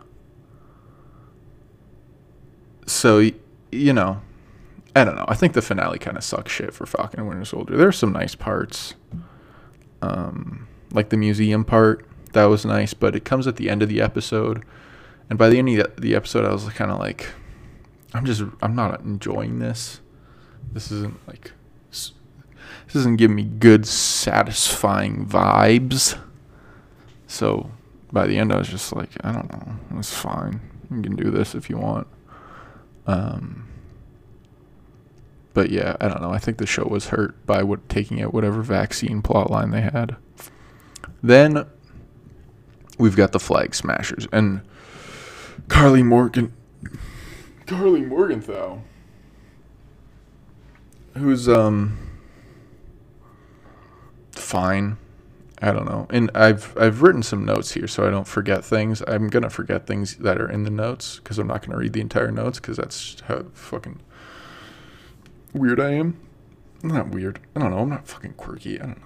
So 2.86 3.30
you 3.72 3.92
know, 3.92 4.22
I 4.98 5.04
don't 5.04 5.16
know. 5.16 5.24
I 5.28 5.34
think 5.34 5.52
the 5.52 5.62
finale 5.62 5.98
kind 5.98 6.16
of 6.16 6.24
sucks 6.24 6.52
shit 6.52 6.74
for 6.74 6.86
Falcon 6.86 7.20
and 7.20 7.28
Winter 7.28 7.44
Soldier. 7.44 7.76
There's 7.76 7.96
some 7.96 8.12
nice 8.12 8.34
parts, 8.34 8.94
um, 10.02 10.68
like 10.92 11.10
the 11.10 11.16
museum 11.16 11.64
part. 11.64 12.06
That 12.32 12.44
was 12.44 12.64
nice, 12.64 12.94
but 12.94 13.16
it 13.16 13.24
comes 13.24 13.46
at 13.46 13.56
the 13.56 13.70
end 13.70 13.82
of 13.82 13.88
the 13.88 14.00
episode, 14.00 14.64
and 15.30 15.38
by 15.38 15.48
the 15.48 15.58
end 15.58 15.68
of 15.78 15.96
the 15.96 16.14
episode, 16.14 16.44
I 16.44 16.52
was 16.52 16.68
kind 16.70 16.90
of 16.90 16.98
like, 16.98 17.26
I'm 18.12 18.24
just, 18.24 18.42
I'm 18.60 18.74
not 18.74 19.00
enjoying 19.00 19.58
this. 19.58 20.00
This 20.72 20.92
isn't 20.92 21.18
like 21.26 21.52
this 22.88 22.94
doesn't 22.94 23.16
give 23.16 23.30
me 23.30 23.44
good, 23.44 23.86
satisfying 23.86 25.26
vibes. 25.26 26.18
So 27.26 27.70
by 28.10 28.26
the 28.26 28.38
end, 28.38 28.50
I 28.50 28.56
was 28.56 28.68
just 28.68 28.96
like, 28.96 29.10
I 29.22 29.32
don't 29.32 29.52
know, 29.52 29.98
it's 29.98 30.12
fine. 30.12 30.62
You 30.90 31.02
can 31.02 31.14
do 31.14 31.30
this 31.30 31.54
if 31.54 31.68
you 31.68 31.76
want. 31.76 32.06
Um, 33.06 33.68
but 35.58 35.70
yeah, 35.70 35.96
I 36.00 36.06
don't 36.06 36.22
know. 36.22 36.30
I 36.30 36.38
think 36.38 36.58
the 36.58 36.68
show 36.68 36.84
was 36.84 37.08
hurt 37.08 37.44
by 37.44 37.64
what 37.64 37.88
taking 37.88 38.22
out 38.22 38.32
whatever 38.32 38.62
vaccine 38.62 39.22
plotline 39.22 39.72
they 39.72 39.80
had. 39.80 40.14
Then 41.20 41.66
we've 42.96 43.16
got 43.16 43.32
the 43.32 43.40
Flag 43.40 43.74
Smashers 43.74 44.28
and 44.32 44.60
Carly 45.66 46.04
Morgan. 46.04 46.52
Karli 47.66 48.02
Morgenthau, 48.02 48.78
who's 51.16 51.48
um 51.48 51.98
fine. 54.30 54.96
I 55.60 55.72
don't 55.72 55.86
know. 55.86 56.06
And 56.10 56.30
I've 56.36 56.72
I've 56.78 57.02
written 57.02 57.24
some 57.24 57.44
notes 57.44 57.72
here 57.72 57.88
so 57.88 58.06
I 58.06 58.10
don't 58.10 58.28
forget 58.28 58.64
things. 58.64 59.02
I'm 59.08 59.26
gonna 59.26 59.50
forget 59.50 59.88
things 59.88 60.18
that 60.18 60.40
are 60.40 60.48
in 60.48 60.62
the 60.62 60.70
notes 60.70 61.16
because 61.16 61.36
I'm 61.36 61.48
not 61.48 61.66
gonna 61.66 61.78
read 61.78 61.94
the 61.94 62.00
entire 62.00 62.30
notes 62.30 62.60
because 62.60 62.76
that's 62.76 63.18
how 63.26 63.46
fucking 63.54 63.98
weird 65.52 65.80
I 65.80 65.92
am. 65.92 66.18
I'm 66.82 66.90
not 66.90 67.08
weird. 67.08 67.40
I 67.56 67.60
don't 67.60 67.70
know. 67.70 67.78
I'm 67.78 67.88
not 67.88 68.06
fucking 68.06 68.34
quirky. 68.34 68.80
I 68.80 68.86
don't 68.86 69.02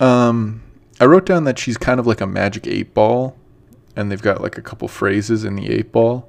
know. 0.00 0.06
Um, 0.06 0.62
I 1.00 1.06
wrote 1.06 1.26
down 1.26 1.44
that 1.44 1.58
she's 1.58 1.76
kind 1.76 1.98
of 1.98 2.06
like 2.06 2.20
a 2.20 2.26
magic 2.26 2.66
eight 2.66 2.94
ball, 2.94 3.36
and 3.96 4.10
they've 4.10 4.20
got 4.20 4.40
like 4.40 4.58
a 4.58 4.62
couple 4.62 4.88
phrases 4.88 5.44
in 5.44 5.56
the 5.56 5.70
eight 5.70 5.92
ball, 5.92 6.28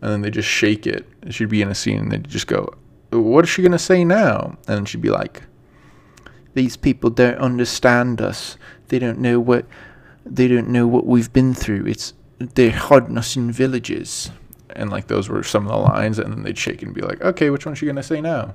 and 0.00 0.10
then 0.10 0.22
they 0.22 0.30
just 0.30 0.48
shake 0.48 0.86
it. 0.86 1.06
She'd 1.30 1.48
be 1.48 1.62
in 1.62 1.68
a 1.68 1.74
scene 1.74 1.98
and 1.98 2.12
they'd 2.12 2.28
just 2.28 2.46
go, 2.46 2.74
"What 3.10 3.44
is 3.44 3.50
she 3.50 3.62
gonna 3.62 3.78
say 3.78 4.04
now?" 4.04 4.58
And 4.66 4.88
she'd 4.88 5.02
be 5.02 5.10
like 5.10 5.42
these 6.54 6.76
people 6.76 7.10
don't 7.10 7.36
understand 7.38 8.20
us. 8.20 8.56
They 8.88 8.98
don't 8.98 9.18
know 9.18 9.38
what 9.38 9.66
they 10.24 10.48
don't 10.48 10.68
know 10.68 10.86
what 10.86 11.06
we've 11.06 11.32
been 11.32 11.54
through. 11.54 11.86
It's 11.86 12.14
they're 12.38 12.70
hiding 12.70 13.18
us 13.18 13.36
in 13.36 13.52
villages. 13.52 14.30
And 14.76 14.90
like 14.90 15.08
those 15.08 15.28
were 15.28 15.42
some 15.42 15.66
of 15.66 15.72
the 15.72 15.78
lines, 15.78 16.18
and 16.18 16.32
then 16.32 16.42
they'd 16.42 16.58
shake 16.58 16.82
and 16.82 16.94
be 16.94 17.00
like, 17.00 17.20
"Okay, 17.22 17.50
which 17.50 17.66
one's 17.66 17.78
she 17.78 17.86
gonna 17.86 18.02
say 18.02 18.20
now?" 18.20 18.54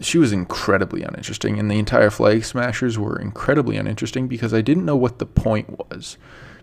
She 0.00 0.18
was 0.18 0.32
incredibly 0.32 1.02
uninteresting, 1.02 1.58
and 1.58 1.70
the 1.70 1.78
entire 1.78 2.10
Flag 2.10 2.44
Smashers 2.44 2.98
were 2.98 3.18
incredibly 3.18 3.76
uninteresting 3.76 4.26
because 4.26 4.54
I 4.54 4.60
didn't 4.60 4.84
know 4.84 4.96
what 4.96 5.18
the 5.18 5.26
point 5.26 5.78
was. 5.78 6.16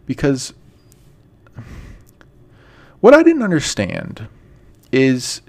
Because 0.05 0.53
what 2.99 3.13
I 3.13 3.23
didn't 3.23 3.43
understand 3.43 4.27
is 4.91 5.41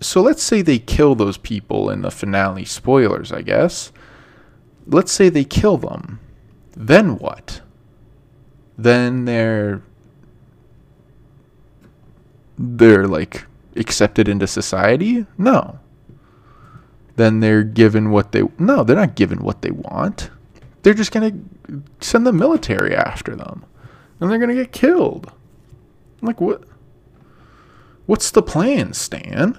so 0.00 0.20
let's 0.20 0.42
say 0.42 0.60
they 0.60 0.78
kill 0.78 1.14
those 1.14 1.38
people 1.38 1.88
in 1.88 2.02
the 2.02 2.10
finale. 2.10 2.64
Spoilers, 2.64 3.32
I 3.32 3.42
guess. 3.42 3.92
Let's 4.86 5.12
say 5.12 5.28
they 5.28 5.44
kill 5.44 5.78
them. 5.78 6.20
Then 6.76 7.16
what? 7.18 7.62
Then 8.76 9.24
they're 9.24 9.82
they're 12.58 13.06
like 13.06 13.46
accepted 13.76 14.28
into 14.28 14.46
society? 14.46 15.26
No. 15.38 15.78
Then 17.16 17.40
they're 17.40 17.62
given 17.62 18.10
what 18.10 18.32
they 18.32 18.42
No, 18.58 18.84
they're 18.84 18.96
not 18.96 19.14
given 19.14 19.42
what 19.42 19.62
they 19.62 19.70
want. 19.70 20.30
They're 20.82 20.94
just 20.94 21.12
going 21.12 21.48
to 21.68 21.82
send 22.00 22.26
the 22.26 22.32
military 22.32 22.94
after 22.94 23.34
them. 23.34 23.64
And 24.20 24.30
they're 24.30 24.38
going 24.38 24.54
to 24.54 24.62
get 24.62 24.72
killed. 24.72 25.30
I'm 26.20 26.26
like 26.26 26.40
what 26.40 26.64
What's 28.06 28.30
the 28.30 28.42
plan, 28.42 28.92
Stan? 28.92 29.58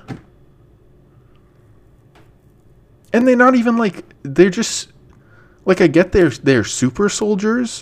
and 3.15 3.25
they're 3.25 3.37
not 3.37 3.55
even 3.55 3.77
like 3.77 4.03
they're 4.23 4.49
just 4.49 4.91
like 5.63 5.79
I 5.79 5.87
get 5.87 6.11
they're 6.11 6.29
they're 6.29 6.65
super 6.65 7.07
soldiers, 7.07 7.81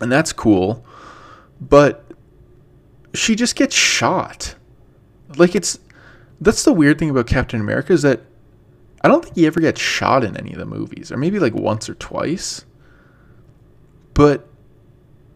and 0.00 0.10
that's 0.10 0.32
cool, 0.32 0.84
but 1.60 2.04
she 3.14 3.34
just 3.34 3.56
gets 3.56 3.74
shot. 3.74 4.54
Like 5.36 5.54
it's 5.54 5.78
that's 6.40 6.64
the 6.64 6.72
weird 6.72 6.98
thing 6.98 7.10
about 7.10 7.26
Captain 7.26 7.60
America 7.60 7.92
is 7.92 8.02
that 8.02 8.20
I 9.02 9.08
don't 9.08 9.24
think 9.24 9.36
he 9.36 9.46
ever 9.46 9.60
gets 9.60 9.80
shot 9.80 10.24
in 10.24 10.36
any 10.36 10.52
of 10.52 10.58
the 10.58 10.66
movies, 10.66 11.10
or 11.10 11.16
maybe 11.16 11.38
like 11.38 11.54
once 11.54 11.88
or 11.88 11.94
twice. 11.94 12.64
But 14.14 14.46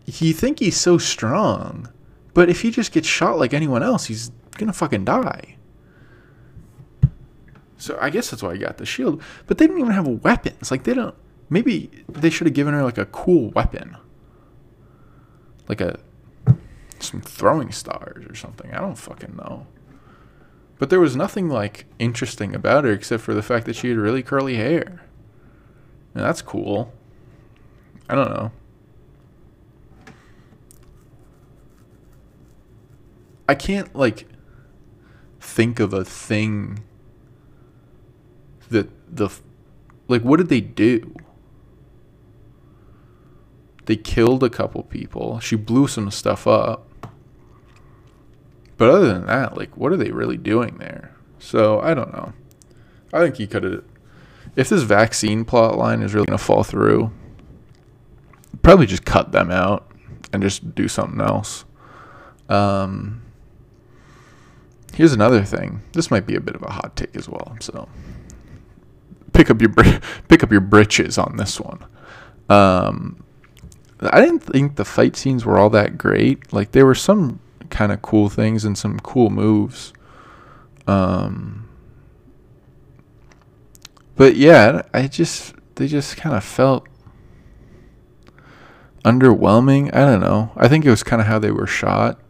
you 0.07 0.33
think 0.33 0.59
he's 0.59 0.77
so 0.79 0.99
strong, 0.99 1.89
but 2.35 2.51
if 2.51 2.61
he 2.63 2.71
just 2.71 2.93
gets 2.93 3.09
shot 3.09 3.39
like 3.39 3.55
anyone 3.55 3.83
else, 3.83 4.07
he's 4.07 4.31
gonna 4.53 4.73
fucking 4.73 5.05
die. 5.05 5.57
So 7.79 7.99
I 8.01 8.11
guess 8.11 8.31
that's 8.31 8.43
why 8.43 8.53
I 8.53 8.57
got 8.57 8.79
the 8.79 8.87
shield. 8.87 9.23
But 9.47 9.59
they 9.59 9.67
didn't 9.67 9.81
even 9.81 9.93
have 9.93 10.07
weapons. 10.07 10.71
Like 10.71 10.85
they 10.85 10.95
don't. 10.95 11.15
maybe 11.51 11.91
they 12.09 12.31
should 12.31 12.47
have 12.47 12.55
given 12.55 12.75
her 12.75 12.83
like 12.83 12.99
a 12.99 13.07
cool 13.07 13.51
weapon, 13.51 13.97
like 15.69 15.81
a 15.81 15.99
some 17.05 17.21
throwing 17.21 17.73
stars 17.73 18.25
or 18.27 18.35
something. 18.35 18.73
I 18.73 18.81
don't 18.81 18.99
fucking 18.99 19.37
know. 19.37 19.67
But 20.79 20.91
there 20.91 21.01
was 21.01 21.17
nothing 21.17 21.49
like 21.49 21.87
interesting 21.99 22.55
about 22.55 22.85
her 22.85 22.93
except 22.93 23.23
for 23.23 23.35
the 23.35 23.43
fact 23.43 23.67
that 23.67 23.77
she 23.77 23.89
had 23.89 23.99
really 23.99 24.23
curly 24.23 24.57
hair. 24.57 25.03
And 26.15 26.25
that's 26.25 26.43
cool. 26.43 26.93
I 28.09 28.15
don't 28.15 28.31
know. 28.31 28.53
I 33.49 33.55
can't 33.55 33.95
like 33.95 34.27
think 35.41 35.81
of 35.81 35.93
a 35.93 36.05
thing 36.05 36.83
that 38.71 38.89
the 39.15 39.29
like 40.09 40.23
what 40.23 40.39
did 40.39 40.49
they 40.49 40.61
do? 40.61 41.15
They 43.87 43.97
killed 43.97 44.43
a 44.43 44.49
couple 44.49 44.83
people. 44.83 45.41
She 45.41 45.57
blew 45.57 45.87
some 45.89 46.11
stuff 46.11 46.47
up. 46.47 46.89
But 48.77 48.91
other 48.91 49.13
than 49.13 49.27
that, 49.27 49.57
like 49.57 49.77
what 49.77 49.93
are 49.93 49.97
they 49.97 50.11
really 50.11 50.37
doing 50.37 50.79
there? 50.79 51.15
So, 51.39 51.81
I 51.81 51.95
don't 51.95 52.13
know. 52.13 52.33
I 53.13 53.21
think 53.21 53.37
he 53.37 53.47
could 53.47 53.65
have 53.65 53.85
if 54.57 54.69
this 54.69 54.83
vaccine 54.83 55.45
plot 55.45 55.77
line 55.77 56.03
is 56.03 56.15
really 56.15 56.27
going 56.27 56.39
to 56.39 56.45
fall 56.45 56.63
through, 56.63 57.11
probably 58.63 58.87
just 58.87 59.05
cut 59.05 59.33
them 59.33 59.51
out 59.51 59.91
and 60.33 60.43
just 60.43 60.75
do 60.75 60.89
something 60.89 61.21
else. 61.21 61.65
Um, 62.49 63.23
here's 64.95 65.13
another 65.13 65.43
thing. 65.43 65.83
This 65.93 66.11
might 66.11 66.27
be 66.27 66.37
a 66.37 66.41
bit 66.41 66.55
of 66.55 66.63
a 66.63 66.71
hot 66.71 66.95
take 66.97 67.17
as 67.17 67.29
well. 67.29 67.57
So 67.61 67.89
pick 69.33 69.51
up 69.51 69.61
your 69.61 69.73
pick 70.29 70.43
up 70.43 70.53
your 70.53 70.61
britches 70.61 71.19
on 71.19 71.37
this 71.37 71.61
one. 71.61 71.85
Um, 72.49 73.25
I 74.01 74.21
didn't 74.21 74.41
think 74.41 74.77
the 74.77 74.85
fight 74.85 75.17
scenes 75.17 75.45
were 75.45 75.59
all 75.59 75.71
that 75.71 75.99
great. 75.99 76.53
Like 76.53 76.73
there 76.73 76.87
were 76.87 76.95
some 76.95 77.41
kind 77.75 77.91
of 77.91 78.01
cool 78.03 78.29
things 78.29 78.65
and 78.65 78.79
some 78.79 79.01
cool 79.01 79.31
moves. 79.31 79.93
Um, 80.87 81.69
but 84.15 84.37
yeah, 84.37 84.83
I 84.95 85.09
just 85.09 85.55
they 85.75 85.89
just 85.89 86.17
kind 86.17 86.37
of 86.37 86.45
felt 86.45 86.87
underwhelming. 89.05 89.93
I 89.93 90.05
don't 90.07 90.21
know. 90.21 90.53
I 90.57 90.69
think 90.69 90.85
it 90.85 90.91
was 90.91 91.03
kind 91.03 91.21
of 91.21 91.27
how 91.27 91.41
they 91.41 91.51
were 91.51 91.67
shot. 91.67 92.21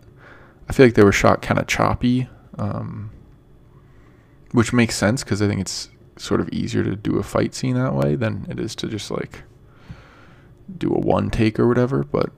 I 0.66 0.72
feel 0.72 0.86
like 0.86 0.94
they 0.94 1.04
were 1.04 1.12
shot 1.12 1.42
kind 1.42 1.60
of 1.60 1.66
choppy, 1.66 2.26
um, 2.56 3.10
which 4.52 4.72
makes 4.72 4.96
sense 4.96 5.22
because 5.22 5.42
I 5.42 5.46
think 5.46 5.60
it's 5.60 5.90
sort 6.16 6.40
of 6.40 6.48
easier 6.48 6.82
to 6.84 6.96
do 6.96 7.18
a 7.18 7.22
fight 7.22 7.54
scene 7.54 7.74
that 7.74 7.94
way 7.94 8.14
than 8.16 8.46
it 8.48 8.58
is 8.58 8.74
to 8.76 8.86
just 8.86 9.10
like 9.10 9.42
do 10.78 10.88
a 10.90 10.98
one 10.98 11.28
take 11.28 11.60
or 11.60 11.68
whatever. 11.68 12.02
But 12.02 12.32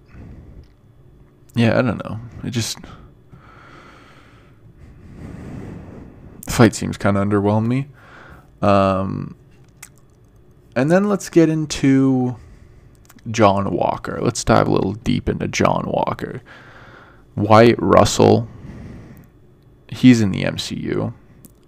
yeah, 1.57 1.79
I 1.79 1.83
don't 1.83 2.05
know. 2.05 2.21
It 2.45 2.51
just 2.51 2.79
the 6.47 6.53
fight 6.53 6.75
seems 6.75 6.97
kind 6.97 7.17
of 7.17 7.27
underwhelmed 7.27 7.67
me. 7.67 7.89
Um, 8.63 9.37
and 10.77 10.91
then 10.91 11.09
let's 11.09 11.29
get 11.29 11.49
into 11.49 12.37
John 13.31 13.71
Walker. 13.75 14.19
Let's 14.21 14.45
dive 14.45 14.69
a 14.69 14.71
little 14.71 14.93
deep 14.93 15.29
into 15.29 15.49
John 15.49 15.85
Walker. 15.87 16.43
Wyatt 17.35 17.79
Russell, 17.79 18.49
he's 19.89 20.21
in 20.21 20.31
the 20.31 20.45
MCU, 20.45 21.13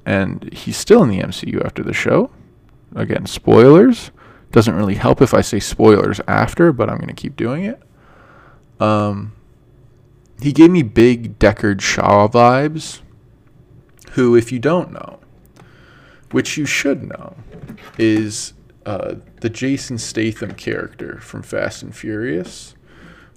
and 0.07 0.53
he's 0.53 0.77
still 0.77 1.03
in 1.03 1.09
the 1.09 1.21
MCU 1.21 1.65
after 1.65 1.83
the 1.83 1.93
show. 1.93 2.31
Again, 2.95 3.27
spoilers. 3.27 4.11
Doesn't 4.51 4.75
really 4.75 4.95
help 4.95 5.21
if 5.21 5.35
I 5.35 5.43
say 5.43 5.61
spoilers 5.61 6.21
after, 6.27 6.73
but 6.73 6.89
I'm 6.89 6.97
going 6.97 7.09
to 7.09 7.15
keep 7.15 7.37
doing 7.37 7.65
it. 7.65 7.83
Um, 8.81 9.33
he 10.41 10.53
gave 10.53 10.71
me 10.71 10.83
big 10.83 11.39
Deckard 11.39 11.81
Shaw 11.81 12.29
vibes, 12.29 13.01
who, 14.13 14.37
if 14.37 14.53
you 14.53 14.59
don't 14.59 14.93
know, 14.93 15.19
which 16.31 16.57
you 16.57 16.67
should 16.67 17.05
know, 17.05 17.37
is 17.99 18.53
uh, 18.87 19.17
the 19.41 19.51
Jason 19.51 19.99
Statham 19.99 20.55
character 20.55 21.19
from 21.21 21.43
Fast 21.43 21.83
and 21.83 21.95
Furious, 21.95 22.75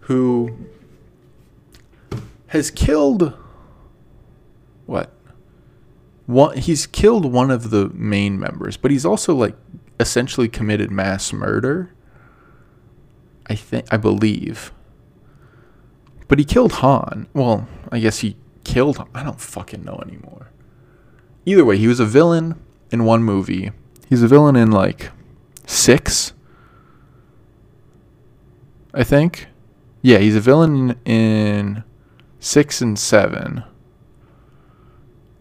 who 0.02 0.58
has 2.48 2.70
killed 2.72 3.34
what? 4.86 5.12
One, 6.26 6.58
he's 6.58 6.86
killed 6.86 7.26
one 7.26 7.50
of 7.52 7.70
the 7.70 7.90
main 7.90 8.40
members, 8.40 8.78
but 8.78 8.92
he's 8.92 9.06
also 9.06 9.34
like 9.34 9.56
essentially 10.00 10.48
committed 10.48 10.92
mass 10.92 11.34
murder. 11.34 11.94
I 13.48 13.56
think 13.56 13.86
I 13.92 13.98
believe. 13.98 14.72
But 16.32 16.40
he 16.40 16.46
killed 16.46 16.72
Han. 16.72 17.28
Well, 17.34 17.68
I 17.92 18.00
guess 18.00 18.20
he 18.20 18.38
killed. 18.64 19.06
I 19.14 19.22
don't 19.22 19.42
fucking 19.42 19.84
know 19.84 20.02
anymore. 20.02 20.50
Either 21.46 21.66
way, 21.66 21.78
he 21.78 21.90
was 21.90 22.00
a 22.00 22.06
villain 22.06 22.58
in 22.90 23.04
one 23.04 23.22
movie. 23.22 23.72
He's 24.08 24.24
a 24.24 24.30
villain 24.30 24.56
in 24.56 24.72
like 24.72 25.12
six. 25.68 26.32
I 28.94 29.04
think. 29.04 29.48
Yeah, 30.02 30.20
he's 30.20 30.38
a 30.38 30.40
villain 30.40 30.98
in 31.04 31.84
six 32.40 32.80
and 32.80 32.98
seven. 32.98 33.66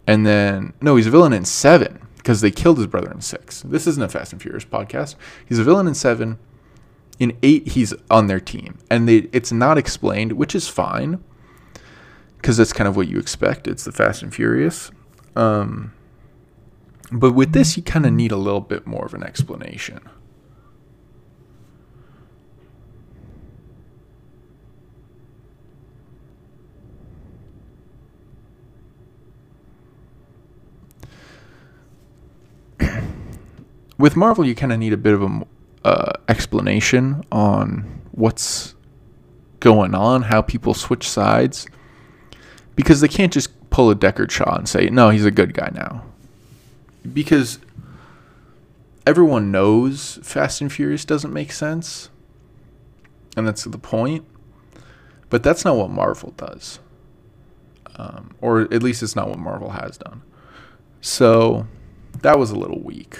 And 0.05 0.25
then 0.25 0.73
no, 0.81 0.97
he's 0.97 1.07
a 1.07 1.11
villain 1.11 1.31
in 1.31 1.45
seven 1.45 2.05
because 2.17 2.41
they 2.41 2.51
killed 2.51 2.79
his 2.79 2.87
brother 2.87 3.09
in 3.13 3.21
six. 3.21 3.61
This 3.61 3.87
isn't 3.87 4.03
a 4.03 4.09
Fast 4.09 4.33
and 4.33 4.41
Furious 4.41 4.65
podcast. 4.65 5.15
He's 5.47 5.57
a 5.57 5.63
villain 5.63 5.87
in 5.87 5.93
seven. 5.93 6.37
In 7.21 7.37
eight, 7.43 7.67
he's 7.67 7.93
on 8.09 8.25
their 8.25 8.39
team, 8.39 8.79
and 8.89 9.07
they 9.07 9.29
it's 9.31 9.51
not 9.51 9.77
explained, 9.77 10.31
which 10.31 10.55
is 10.55 10.67
fine 10.67 11.23
because 12.37 12.57
that's 12.57 12.73
kind 12.73 12.87
of 12.87 12.95
what 12.95 13.07
you 13.07 13.19
expect. 13.19 13.67
It's 13.67 13.83
the 13.83 13.91
Fast 13.91 14.23
and 14.23 14.33
Furious. 14.33 14.89
Um, 15.35 15.93
but 17.11 17.33
with 17.33 17.53
this, 17.53 17.77
you 17.77 17.83
kind 17.83 18.07
of 18.07 18.13
need 18.13 18.31
a 18.31 18.37
little 18.37 18.59
bit 18.59 18.87
more 18.87 19.05
of 19.05 19.13
an 19.13 19.21
explanation. 19.21 19.99
with 33.99 34.15
Marvel, 34.15 34.43
you 34.43 34.55
kind 34.55 34.73
of 34.73 34.79
need 34.79 34.93
a 34.93 34.97
bit 34.97 35.13
of 35.13 35.21
a 35.21 35.45
uh, 35.83 36.13
explanation 36.27 37.23
on 37.31 38.01
what's 38.11 38.75
going 39.59 39.93
on, 39.95 40.23
how 40.23 40.41
people 40.41 40.73
switch 40.73 41.07
sides, 41.07 41.67
because 42.75 43.01
they 43.01 43.07
can't 43.07 43.31
just 43.33 43.69
pull 43.69 43.89
a 43.89 43.95
Deckard 43.95 44.31
Shaw 44.31 44.55
and 44.55 44.67
say, 44.67 44.89
"No, 44.89 45.09
he's 45.09 45.25
a 45.25 45.31
good 45.31 45.53
guy 45.53 45.71
now." 45.73 46.03
because 47.13 47.59
everyone 49.05 49.51
knows 49.51 50.19
Fast 50.23 50.61
and 50.61 50.71
Furious 50.71 51.05
doesn't 51.05 51.33
make 51.33 51.51
sense. 51.51 52.09
And 53.35 53.47
that's 53.47 53.63
the 53.63 53.77
point. 53.77 54.25
But 55.29 55.43
that's 55.43 55.63
not 55.63 55.77
what 55.77 55.89
Marvel 55.89 56.31
does. 56.31 56.79
Um, 57.95 58.35
or 58.41 58.61
at 58.61 58.83
least 58.83 59.01
it's 59.01 59.15
not 59.15 59.29
what 59.29 59.39
Marvel 59.39 59.69
has 59.71 59.97
done. 59.97 60.23
So 60.99 61.67
that 62.21 62.37
was 62.37 62.51
a 62.51 62.55
little 62.55 62.79
weak. 62.79 63.19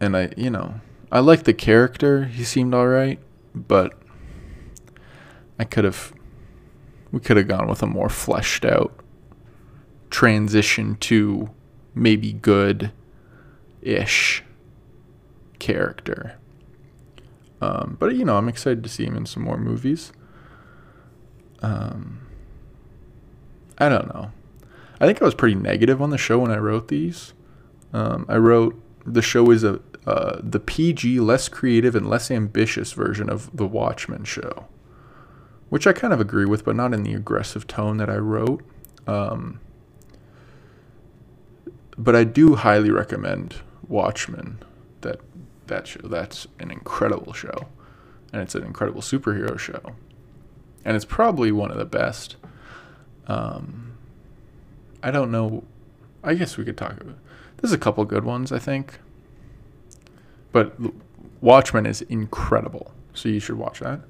And 0.00 0.16
I, 0.16 0.32
you 0.36 0.50
know, 0.50 0.80
I 1.12 1.20
like 1.20 1.44
the 1.44 1.54
character. 1.54 2.24
He 2.24 2.44
seemed 2.44 2.74
all 2.74 2.88
right. 2.88 3.18
But 3.54 3.98
I 5.58 5.64
could 5.64 5.84
have, 5.84 6.12
we 7.12 7.20
could 7.20 7.36
have 7.36 7.48
gone 7.48 7.68
with 7.68 7.82
a 7.82 7.86
more 7.86 8.08
fleshed 8.08 8.64
out 8.64 8.98
transition 10.10 10.96
to 10.96 11.50
maybe 11.94 12.32
good 12.32 12.92
ish 13.82 14.42
character. 15.58 16.36
Um, 17.60 17.96
but 17.98 18.14
you 18.14 18.24
know, 18.24 18.36
I'm 18.36 18.48
excited 18.48 18.82
to 18.82 18.88
see 18.88 19.04
him 19.04 19.16
in 19.16 19.26
some 19.26 19.42
more 19.42 19.58
movies. 19.58 20.12
Um, 21.62 22.26
I 23.78 23.88
don't 23.88 24.08
know. 24.08 24.32
I 25.00 25.06
think 25.06 25.20
I 25.20 25.24
was 25.24 25.34
pretty 25.34 25.54
negative 25.54 26.00
on 26.02 26.10
the 26.10 26.18
show 26.18 26.38
when 26.38 26.50
I 26.50 26.56
wrote 26.56 26.88
these. 26.88 27.32
Um, 27.92 28.26
I 28.28 28.36
wrote 28.36 28.80
the 29.04 29.22
show 29.22 29.50
is 29.50 29.64
a 29.64 29.80
uh, 30.10 30.40
the 30.42 30.58
PG, 30.58 31.20
less 31.20 31.48
creative 31.48 31.94
and 31.94 32.08
less 32.10 32.32
ambitious 32.32 32.92
version 32.92 33.30
of 33.30 33.56
the 33.56 33.66
Watchmen 33.66 34.24
show, 34.24 34.66
which 35.68 35.86
I 35.86 35.92
kind 35.92 36.12
of 36.12 36.20
agree 36.20 36.46
with, 36.46 36.64
but 36.64 36.74
not 36.74 36.92
in 36.92 37.04
the 37.04 37.14
aggressive 37.14 37.68
tone 37.68 37.98
that 37.98 38.10
I 38.10 38.16
wrote. 38.16 38.64
Um, 39.06 39.60
but 41.96 42.16
I 42.16 42.24
do 42.24 42.56
highly 42.56 42.90
recommend 42.90 43.56
Watchmen. 43.86 44.58
That 45.02 45.20
that 45.68 45.86
show. 45.86 46.00
That's 46.02 46.48
an 46.58 46.72
incredible 46.72 47.32
show, 47.32 47.68
and 48.32 48.42
it's 48.42 48.56
an 48.56 48.64
incredible 48.64 49.02
superhero 49.02 49.56
show, 49.60 49.94
and 50.84 50.96
it's 50.96 51.04
probably 51.04 51.52
one 51.52 51.70
of 51.70 51.78
the 51.78 51.84
best. 51.84 52.34
Um, 53.28 53.92
I 55.04 55.12
don't 55.12 55.30
know. 55.30 55.62
I 56.24 56.34
guess 56.34 56.56
we 56.56 56.64
could 56.64 56.76
talk 56.76 57.00
about. 57.00 57.16
There's 57.58 57.72
a 57.72 57.78
couple 57.78 58.04
good 58.06 58.24
ones, 58.24 58.50
I 58.50 58.58
think. 58.58 58.98
But 60.52 60.74
Watchmen 61.40 61.86
is 61.86 62.02
incredible, 62.02 62.92
so 63.14 63.28
you 63.28 63.40
should 63.40 63.56
watch 63.56 63.80
that. 63.80 64.00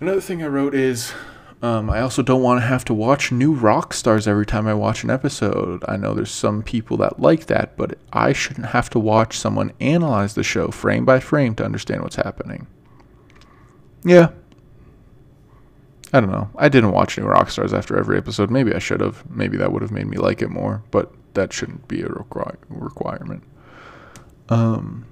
Another 0.00 0.20
thing 0.20 0.42
I 0.42 0.46
wrote 0.46 0.74
is 0.74 1.12
um, 1.60 1.90
I 1.90 2.00
also 2.00 2.22
don't 2.22 2.42
want 2.42 2.60
to 2.60 2.66
have 2.66 2.84
to 2.84 2.94
watch 2.94 3.32
New 3.32 3.56
Rockstars 3.56 4.28
every 4.28 4.46
time 4.46 4.68
I 4.68 4.74
watch 4.74 5.02
an 5.02 5.10
episode. 5.10 5.84
I 5.88 5.96
know 5.96 6.14
there's 6.14 6.30
some 6.30 6.62
people 6.62 6.96
that 6.98 7.18
like 7.18 7.46
that, 7.46 7.76
but 7.76 7.98
I 8.12 8.32
shouldn't 8.32 8.66
have 8.66 8.88
to 8.90 9.00
watch 9.00 9.36
someone 9.36 9.72
analyze 9.80 10.34
the 10.34 10.44
show 10.44 10.68
frame 10.68 11.04
by 11.04 11.18
frame 11.18 11.56
to 11.56 11.64
understand 11.64 12.02
what's 12.02 12.16
happening. 12.16 12.68
Yeah. 14.04 14.30
I 16.12 16.20
don't 16.20 16.30
know. 16.30 16.48
I 16.56 16.68
didn't 16.68 16.92
watch 16.92 17.18
New 17.18 17.24
Rockstars 17.24 17.76
after 17.76 17.98
every 17.98 18.16
episode. 18.16 18.50
Maybe 18.50 18.72
I 18.72 18.78
should 18.78 19.00
have. 19.00 19.28
Maybe 19.28 19.56
that 19.56 19.72
would 19.72 19.82
have 19.82 19.90
made 19.90 20.06
me 20.06 20.16
like 20.16 20.40
it 20.40 20.48
more, 20.50 20.84
but 20.92 21.12
that 21.34 21.52
shouldn't 21.52 21.88
be 21.88 22.02
a 22.02 22.08
requi- 22.08 22.56
requirement. 22.68 23.42
Um, 24.48 25.04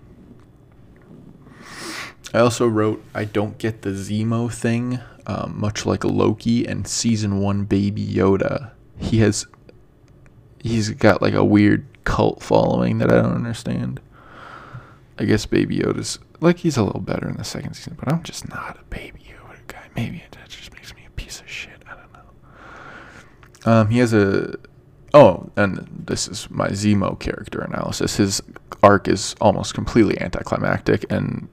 I 2.33 2.39
also 2.41 2.67
wrote, 2.67 3.03
I 3.15 3.25
don't 3.25 3.59
get 3.59 3.83
the 3.83 3.91
Zemo 3.91 4.53
thing, 4.53 5.01
um, 5.27 5.59
much 5.59 5.87
like 5.87 6.05
Loki 6.05 6.67
and 6.67 6.87
season 6.87 7.41
one 7.41 7.65
Baby 7.65 8.07
Yoda. 8.07 8.73
He 8.99 9.19
has, 9.19 9.47
he's 10.63 10.91
got 10.91 11.23
like 11.23 11.35
a 11.35 11.45
weird 11.45 11.87
cult 12.05 12.43
following 12.43 12.99
that 12.99 13.13
I 13.13 13.17
don't 13.17 13.35
understand. 13.35 14.01
I 15.19 15.25
guess 15.25 15.47
Baby 15.47 15.79
Yoda's 15.79 16.19
like 16.41 16.59
he's 16.59 16.77
a 16.77 16.83
little 16.83 17.01
better 17.01 17.29
in 17.29 17.37
the 17.37 17.45
second 17.45 17.75
season, 17.75 17.97
but 17.99 18.13
I'm 18.13 18.23
just 18.23 18.49
not 18.49 18.79
a 18.79 18.85
Baby 18.85 19.21
Yoda 19.31 19.67
guy. 19.67 19.89
Maybe 19.95 20.19
it 20.19 20.37
just 20.49 20.73
makes 20.75 20.95
me 20.95 21.03
a 21.07 21.11
piece 21.11 21.41
of 21.41 21.49
shit. 21.49 21.83
I 21.91 21.95
don't 21.95 22.13
know. 22.13 23.73
Um, 23.73 23.89
he 23.89 23.99
has 23.99 24.13
a 24.13 24.57
Oh, 25.19 25.51
and 25.57 25.89
this 25.91 26.29
is 26.29 26.51
my 26.51 26.69
Zemo 26.69 27.19
character 27.19 27.63
analysis. 27.63 28.17
His 28.17 28.43
arc 28.83 29.09
is 29.09 29.35
almost 29.41 29.73
completely 29.73 30.21
anticlimactic, 30.21 31.07
and 31.09 31.49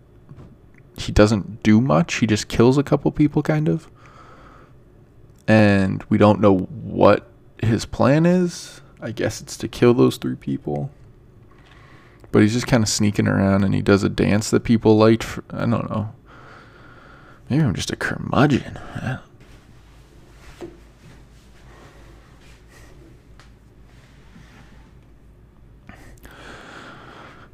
he 0.97 1.13
doesn't 1.13 1.63
do 1.63 1.80
much. 1.80 2.15
He 2.15 2.28
just 2.28 2.49
kills 2.49 2.78
a 2.78 2.84
couple 2.84 3.10
people, 3.13 3.41
kind 3.41 3.69
of. 3.69 3.89
And 5.47 6.04
we 6.10 6.17
don't 6.17 6.41
know 6.41 6.58
what 6.58 7.32
his 7.62 7.86
plan 7.86 8.26
is. 8.26 8.82
I 8.99 9.12
guess 9.12 9.39
it's 9.39 9.56
to 9.60 9.69
kill 9.69 9.93
those 9.93 10.17
three 10.17 10.36
people. 10.36 10.91
But 12.34 12.41
he's 12.41 12.52
just 12.52 12.67
kind 12.67 12.84
of 12.84 12.89
sneaking 12.89 13.30
around, 13.30 13.63
and 13.63 13.73
he 13.73 13.82
does 13.82 14.04
a 14.04 14.10
dance 14.10 14.49
that 14.49 14.65
people 14.65 14.97
liked. 14.97 15.23
For, 15.23 15.41
I 15.52 15.60
don't 15.60 15.89
know. 15.89 16.13
Maybe 17.49 17.63
I'm 17.63 17.73
just 17.73 17.91
a 17.91 17.95
curmudgeon. 17.95 18.78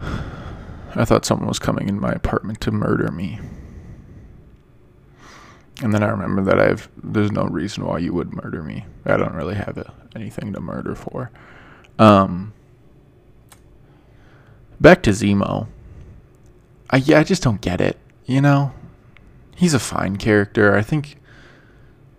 I 0.02 1.06
thought 1.06 1.26
someone 1.26 1.48
was 1.48 1.60
coming 1.60 1.88
in 1.88 2.00
my 2.00 2.12
apartment 2.12 2.62
to 2.62 2.72
murder 2.72 3.12
me. 3.12 3.40
And 5.82 5.94
then 5.94 6.04
I 6.04 6.08
remember 6.08 6.44
that 6.44 6.60
I've 6.60 6.90
there's 7.02 7.32
no 7.32 7.44
reason 7.44 7.86
why 7.86 8.00
you 8.00 8.14
would 8.14 8.34
murder 8.34 8.62
me. 8.64 8.86
I 9.06 9.18
don't 9.18 9.34
really 9.34 9.56
have 9.56 9.78
a, 9.78 9.94
anything 10.16 10.52
to 10.54 10.60
murder 10.60 10.94
for. 10.96 11.32
Um, 11.98 12.54
back 14.80 15.02
to 15.04 15.12
Zemo. 15.12 15.68
I 16.90 16.98
yeah, 16.98 17.20
I 17.20 17.24
just 17.24 17.44
don't 17.44 17.62
get 17.62 17.80
it. 17.80 17.98
You 18.26 18.42
know, 18.42 18.74
he's 19.56 19.74
a 19.74 19.80
fine 19.80 20.18
character. 20.18 20.76
I 20.76 20.82
think 20.82 21.18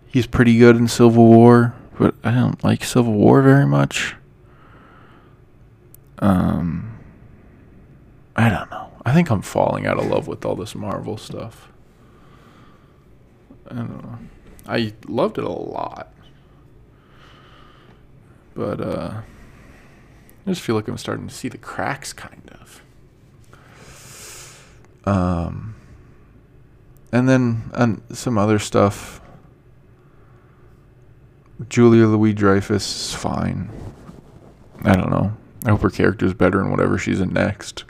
he's 0.06 0.26
pretty 0.26 0.56
good 0.58 0.76
in 0.76 0.88
Civil 0.88 1.26
War, 1.26 1.74
but 1.98 2.14
I 2.24 2.30
don't 2.30 2.62
like 2.64 2.82
Civil 2.82 3.12
War 3.12 3.42
very 3.42 3.66
much. 3.66 4.14
Um 6.20 6.89
I 8.40 8.48
don't 8.48 8.70
know. 8.70 8.90
I 9.04 9.12
think 9.12 9.30
I'm 9.30 9.42
falling 9.42 9.86
out 9.86 9.98
of 9.98 10.06
love 10.06 10.26
with 10.26 10.46
all 10.46 10.56
this 10.56 10.74
Marvel 10.74 11.18
stuff. 11.18 11.68
I 13.68 13.74
don't 13.74 14.02
know. 14.02 14.18
I 14.66 14.94
loved 15.06 15.36
it 15.36 15.44
a 15.44 15.48
lot. 15.50 16.10
But 18.54 18.80
uh 18.80 19.20
I 20.46 20.50
just 20.50 20.62
feel 20.62 20.74
like 20.74 20.88
I'm 20.88 20.96
starting 20.96 21.28
to 21.28 21.34
see 21.34 21.48
the 21.48 21.58
cracks 21.58 22.14
kind 22.14 22.50
of. 22.58 22.82
Um 25.04 25.74
and 27.12 27.28
then 27.28 27.70
and 27.74 28.00
some 28.10 28.38
other 28.38 28.58
stuff. 28.58 29.20
Julia 31.68 32.06
Louis 32.06 32.32
Dreyfus 32.32 33.10
is 33.10 33.14
fine. 33.14 33.68
I 34.82 34.94
don't 34.96 35.10
know. 35.10 35.36
I 35.66 35.70
hope 35.72 35.82
her 35.82 35.90
character's 35.90 36.32
better 36.32 36.62
in 36.62 36.70
whatever 36.70 36.96
she's 36.96 37.20
in 37.20 37.34
next. 37.34 37.84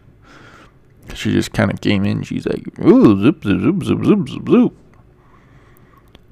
She 1.15 1.33
just 1.33 1.53
kind 1.53 1.71
of 1.73 1.81
came 1.81 2.05
in. 2.05 2.23
She's 2.23 2.47
like, 2.47 2.79
ooh, 2.81 3.23
zip, 3.23 3.43
zip, 3.43 3.61
zip, 3.61 3.83
zip, 3.85 4.05
zip, 4.05 4.29
zip, 4.29 4.49
zip. 4.49 4.73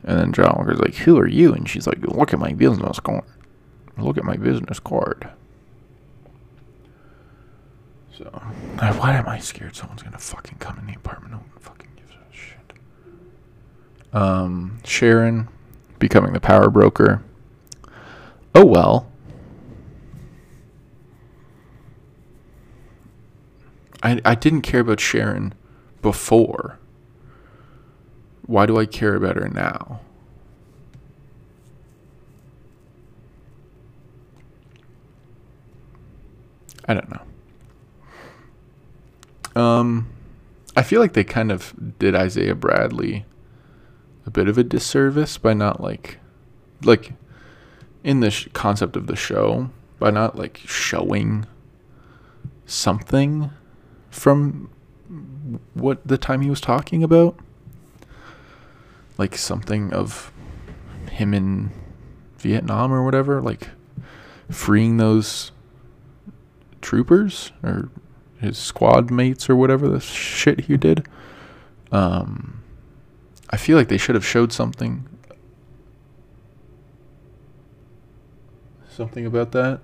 And 0.04 0.18
then 0.18 0.32
John 0.32 0.54
Walker's 0.56 0.78
like, 0.78 0.94
who 0.94 1.18
are 1.18 1.26
you? 1.26 1.52
And 1.52 1.68
she's 1.68 1.86
like, 1.86 2.00
look 2.02 2.32
at 2.32 2.38
my 2.38 2.52
business 2.52 3.00
card. 3.00 3.24
Look 3.96 4.16
at 4.16 4.24
my 4.24 4.36
business 4.36 4.78
card. 4.78 5.28
So, 8.16 8.24
why 8.24 9.14
am 9.14 9.28
I 9.28 9.38
scared 9.38 9.76
someone's 9.76 10.02
gonna 10.02 10.18
fucking 10.18 10.58
come 10.58 10.78
in 10.78 10.86
the 10.86 10.94
apartment? 10.94 11.32
No 11.32 11.38
one 11.38 11.50
fucking 11.60 11.90
gives 11.96 12.10
a 12.10 12.34
shit. 12.34 12.72
Um, 14.12 14.78
Sharon 14.84 15.48
becoming 15.98 16.32
the 16.32 16.40
power 16.40 16.70
broker. 16.70 17.22
Oh 18.54 18.64
well. 18.64 19.10
I, 24.02 24.20
I 24.24 24.34
didn't 24.34 24.62
care 24.62 24.80
about 24.80 25.00
Sharon 25.00 25.54
before. 26.02 26.78
Why 28.46 28.66
do 28.66 28.78
I 28.78 28.86
care 28.86 29.14
about 29.14 29.36
her 29.36 29.48
now? 29.48 30.00
I 36.86 36.94
don't 36.94 37.10
know. 37.10 37.22
Um, 39.60 40.08
I 40.76 40.82
feel 40.82 41.00
like 41.00 41.12
they 41.12 41.24
kind 41.24 41.52
of 41.52 41.74
did 41.98 42.14
Isaiah 42.14 42.54
Bradley 42.54 43.26
a 44.24 44.30
bit 44.30 44.48
of 44.48 44.56
a 44.56 44.64
disservice 44.64 45.36
by 45.36 45.52
not 45.52 45.80
like, 45.82 46.18
like, 46.82 47.12
in 48.04 48.20
the 48.20 48.30
sh- 48.30 48.48
concept 48.52 48.96
of 48.96 49.06
the 49.06 49.16
show, 49.16 49.70
by 49.98 50.10
not 50.10 50.38
like 50.38 50.58
showing 50.64 51.44
something 52.64 53.50
from 54.18 54.70
what 55.74 56.06
the 56.06 56.18
time 56.18 56.40
he 56.40 56.50
was 56.50 56.60
talking 56.60 57.02
about? 57.02 57.38
Like 59.16 59.36
something 59.36 59.92
of 59.92 60.32
him 61.10 61.32
in 61.32 61.70
Vietnam 62.38 62.92
or 62.92 63.04
whatever, 63.04 63.40
like 63.40 63.68
freeing 64.50 64.96
those 64.96 65.52
troopers 66.80 67.52
or 67.62 67.90
his 68.40 68.58
squad 68.58 69.10
mates 69.10 69.48
or 69.50 69.56
whatever 69.56 69.88
the 69.88 70.00
shit 70.00 70.60
he 70.60 70.76
did. 70.76 71.06
Um, 71.90 72.62
I 73.50 73.56
feel 73.56 73.76
like 73.76 73.88
they 73.88 73.98
should 73.98 74.14
have 74.14 74.26
showed 74.26 74.52
something 74.52 75.08
something 78.90 79.26
about 79.26 79.52
that. 79.52 79.80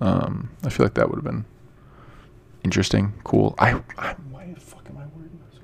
Um, 0.00 0.50
I 0.64 0.70
feel 0.70 0.86
like 0.86 0.94
that 0.94 1.08
would 1.08 1.16
have 1.16 1.24
been 1.24 1.44
interesting, 2.64 3.12
cool. 3.24 3.54
I, 3.58 3.80
I 3.98 4.14
why 4.30 4.52
the 4.52 4.60
fuck 4.60 4.86
am 4.88 4.96
I 4.98 5.06
wording 5.16 5.38
this? 5.48 5.60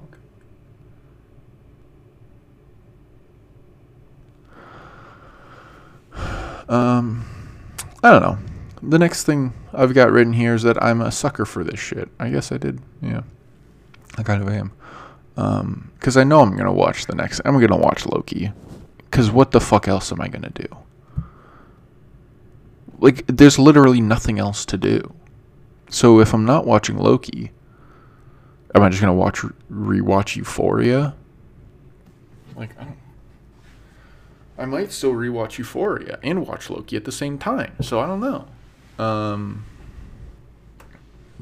Okay. 6.15 6.73
Um, 6.73 7.25
I 8.03 8.11
don't 8.11 8.23
know. 8.23 8.39
The 8.83 8.99
next 8.99 9.25
thing 9.25 9.53
I've 9.73 9.95
got 9.95 10.11
written 10.11 10.33
here 10.33 10.55
is 10.55 10.63
that 10.63 10.83
I'm 10.83 11.01
a 11.01 11.11
sucker 11.11 11.45
for 11.45 11.65
this 11.65 11.81
shit. 11.81 12.09
I 12.21 12.31
guess 12.31 12.53
I 12.53 12.59
did. 12.59 12.81
Yeah, 13.03 13.23
I 14.17 14.23
kind 14.23 14.43
of 14.43 14.49
am. 14.49 14.73
Um, 15.37 15.91
because 15.95 16.17
I 16.17 16.25
know 16.25 16.41
I'm 16.41 16.57
gonna 16.57 16.73
watch 16.73 17.07
the 17.07 17.15
next. 17.15 17.41
I'm 17.45 17.61
gonna 17.61 17.77
watch 17.77 18.07
Loki. 18.07 18.53
Because 19.11 19.31
what 19.31 19.53
the 19.53 19.61
fuck 19.61 19.89
else 19.89 20.13
am 20.13 20.21
I 20.21 20.29
gonna 20.29 20.51
do? 20.51 20.67
Like, 22.99 23.25
there's 23.27 23.59
literally 23.59 24.01
nothing 24.01 24.39
else 24.39 24.65
to 24.67 24.77
do. 24.77 25.15
So 25.91 26.21
if 26.21 26.35
I'm 26.35 26.45
not 26.45 26.67
watching 26.67 26.99
Loki, 26.99 27.51
am 28.75 28.83
I 28.83 28.89
just 28.89 29.01
gonna 29.01 29.15
watch 29.15 29.41
rewatch 29.71 30.37
Euphoria? 30.37 31.15
Like 32.57 32.79
I 32.79 32.85
don't. 32.85 32.99
I 34.59 34.65
might 34.65 34.93
still 34.93 35.13
rewatch 35.13 35.59
Euphoria 35.59 36.19
and 36.23 36.47
watch 36.47 36.69
Loki 36.69 36.97
at 36.97 37.05
the 37.05 37.13
same 37.13 37.39
time. 37.39 37.75
So 37.81 38.01
I 38.01 38.07
don't 38.07 38.21
know. 38.21 38.47
Um. 39.03 39.65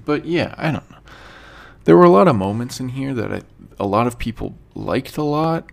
But 0.05 0.27
yeah, 0.27 0.55
I 0.57 0.71
don't 0.71 0.89
know. 0.91 0.99
There 1.85 1.97
were 1.97 2.05
a 2.05 2.11
lot 2.11 2.29
of 2.29 2.37
moments 2.37 2.79
in 2.81 2.91
here 2.91 3.15
that 3.15 3.33
I, 3.33 3.43
a 3.79 3.87
lot 3.87 4.07
of 4.07 4.19
people 4.19 4.55
liked 4.75 5.17
a 5.17 5.23
lot, 5.23 5.71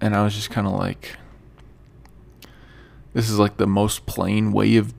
and 0.00 0.14
I 0.14 0.22
was 0.22 0.34
just 0.34 0.50
kind 0.50 0.66
of 0.66 0.74
like, 0.74 1.16
this 3.12 3.28
is 3.28 3.38
like 3.38 3.56
the 3.56 3.66
most 3.66 4.06
plain 4.06 4.52
way 4.52 4.76
of 4.76 4.94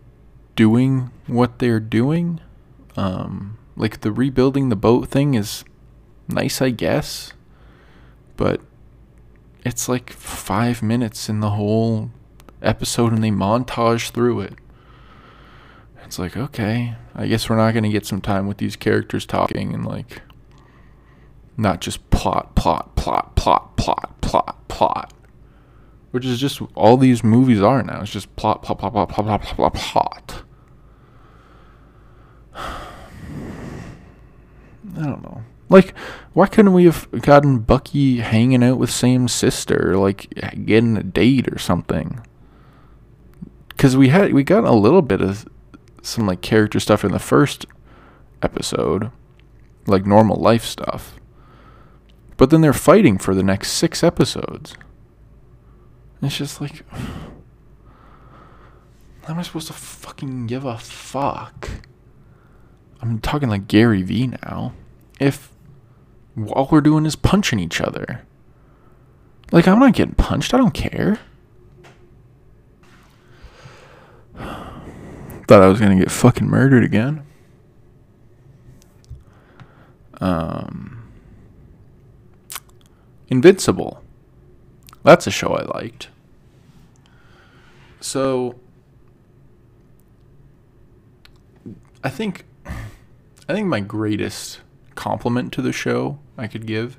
doing 0.55 1.11
what 1.27 1.59
they're 1.59 1.79
doing. 1.79 2.39
Um, 2.97 3.57
like 3.77 4.01
the 4.01 4.11
rebuilding 4.11 4.69
the 4.69 4.75
boat 4.75 5.07
thing 5.07 5.35
is 5.35 5.63
nice, 6.27 6.61
I 6.61 6.71
guess, 6.71 7.33
but 8.35 8.59
it's 9.63 9.87
like 9.87 10.11
five 10.11 10.81
minutes 10.81 11.29
in 11.29 11.39
the 11.39 11.51
whole 11.51 12.09
episode 12.61 13.13
and 13.13 13.23
they 13.23 13.29
montage 13.29 14.09
through 14.09 14.41
it. 14.41 14.53
It's 16.03 16.17
like, 16.17 16.37
okay, 16.37 16.95
I 17.13 17.27
guess 17.27 17.49
we're 17.49 17.57
not 17.57 17.73
going 17.73 17.83
to 17.83 17.89
get 17.89 18.05
some 18.05 18.21
time 18.21 18.47
with 18.47 18.57
these 18.57 18.77
characters 18.77 19.25
talking 19.25 19.73
and 19.73 19.85
like 19.85 20.21
not 21.57 21.81
just 21.81 22.09
plot, 22.09 22.55
plot, 22.55 22.95
plot, 22.95 23.35
plot, 23.35 23.75
plot, 23.75 24.21
plot, 24.21 24.67
plot, 24.69 25.13
which 26.11 26.25
is 26.25 26.39
just 26.39 26.61
all 26.75 26.95
these 26.95 27.23
movies 27.23 27.61
are 27.61 27.83
now. 27.83 28.01
It's 28.01 28.11
just 28.11 28.33
plot, 28.37 28.63
plot, 28.63 28.79
plot, 28.79 28.93
plot, 28.93 29.09
plot, 29.09 29.41
plot, 29.41 29.73
plot, 29.73 29.73
plot. 29.73 30.43
I 34.97 35.05
don't 35.05 35.23
know. 35.23 35.43
Like, 35.69 35.93
why 36.33 36.47
couldn't 36.47 36.73
we 36.73 36.85
have 36.85 37.09
gotten 37.21 37.59
Bucky 37.59 38.17
hanging 38.19 38.63
out 38.63 38.77
with 38.77 38.89
Sam's 38.89 39.33
sister, 39.33 39.97
like 39.97 40.33
getting 40.65 40.97
a 40.97 41.03
date 41.03 41.47
or 41.51 41.59
something? 41.59 42.25
Because 43.69 43.97
we 43.97 44.09
had 44.09 44.33
we 44.33 44.43
got 44.43 44.63
a 44.63 44.71
little 44.71 45.01
bit 45.01 45.21
of 45.21 45.45
some 46.01 46.25
like 46.25 46.41
character 46.41 46.79
stuff 46.79 47.03
in 47.03 47.11
the 47.11 47.19
first 47.19 47.65
episode, 48.41 49.11
like 49.85 50.05
normal 50.05 50.37
life 50.37 50.63
stuff. 50.63 51.19
But 52.37 52.49
then 52.49 52.61
they're 52.61 52.71
fighting 52.73 53.17
for 53.17 53.35
the 53.35 53.43
next 53.43 53.71
six 53.73 54.03
episodes. 54.03 54.75
It's 56.21 56.37
just 56.37 56.61
like, 56.61 56.83
how 59.23 59.33
am 59.33 59.39
I 59.39 59.41
supposed 59.41 59.67
to 59.67 59.73
fucking 59.73 60.47
give 60.47 60.63
a 60.63 60.77
fuck? 60.77 61.69
I'm 63.01 63.19
talking 63.19 63.49
like 63.49 63.67
Gary 63.67 64.01
Vee 64.01 64.27
now. 64.27 64.73
If 65.19 65.51
all 66.51 66.67
we're 66.71 66.81
doing 66.81 67.05
is 67.05 67.15
punching 67.15 67.59
each 67.59 67.81
other. 67.81 68.21
Like, 69.51 69.67
I'm 69.67 69.79
not 69.79 69.93
getting 69.93 70.15
punched. 70.15 70.53
I 70.53 70.57
don't 70.57 70.73
care. 70.73 71.19
Thought 74.35 75.61
I 75.63 75.67
was 75.67 75.79
going 75.79 75.97
to 75.97 76.03
get 76.03 76.11
fucking 76.11 76.47
murdered 76.47 76.83
again. 76.83 77.25
Um, 80.19 81.09
Invincible. 83.29 84.03
That's 85.03 85.27
a 85.27 85.31
show 85.31 85.53
I 85.53 85.63
liked. 85.77 86.09
So, 88.01 88.59
I 92.03 92.09
think, 92.09 92.45
I 92.65 93.53
think 93.53 93.67
my 93.67 93.79
greatest 93.79 94.59
compliment 94.97 95.53
to 95.53 95.61
the 95.61 95.71
show 95.71 96.19
I 96.37 96.47
could 96.47 96.65
give 96.65 96.97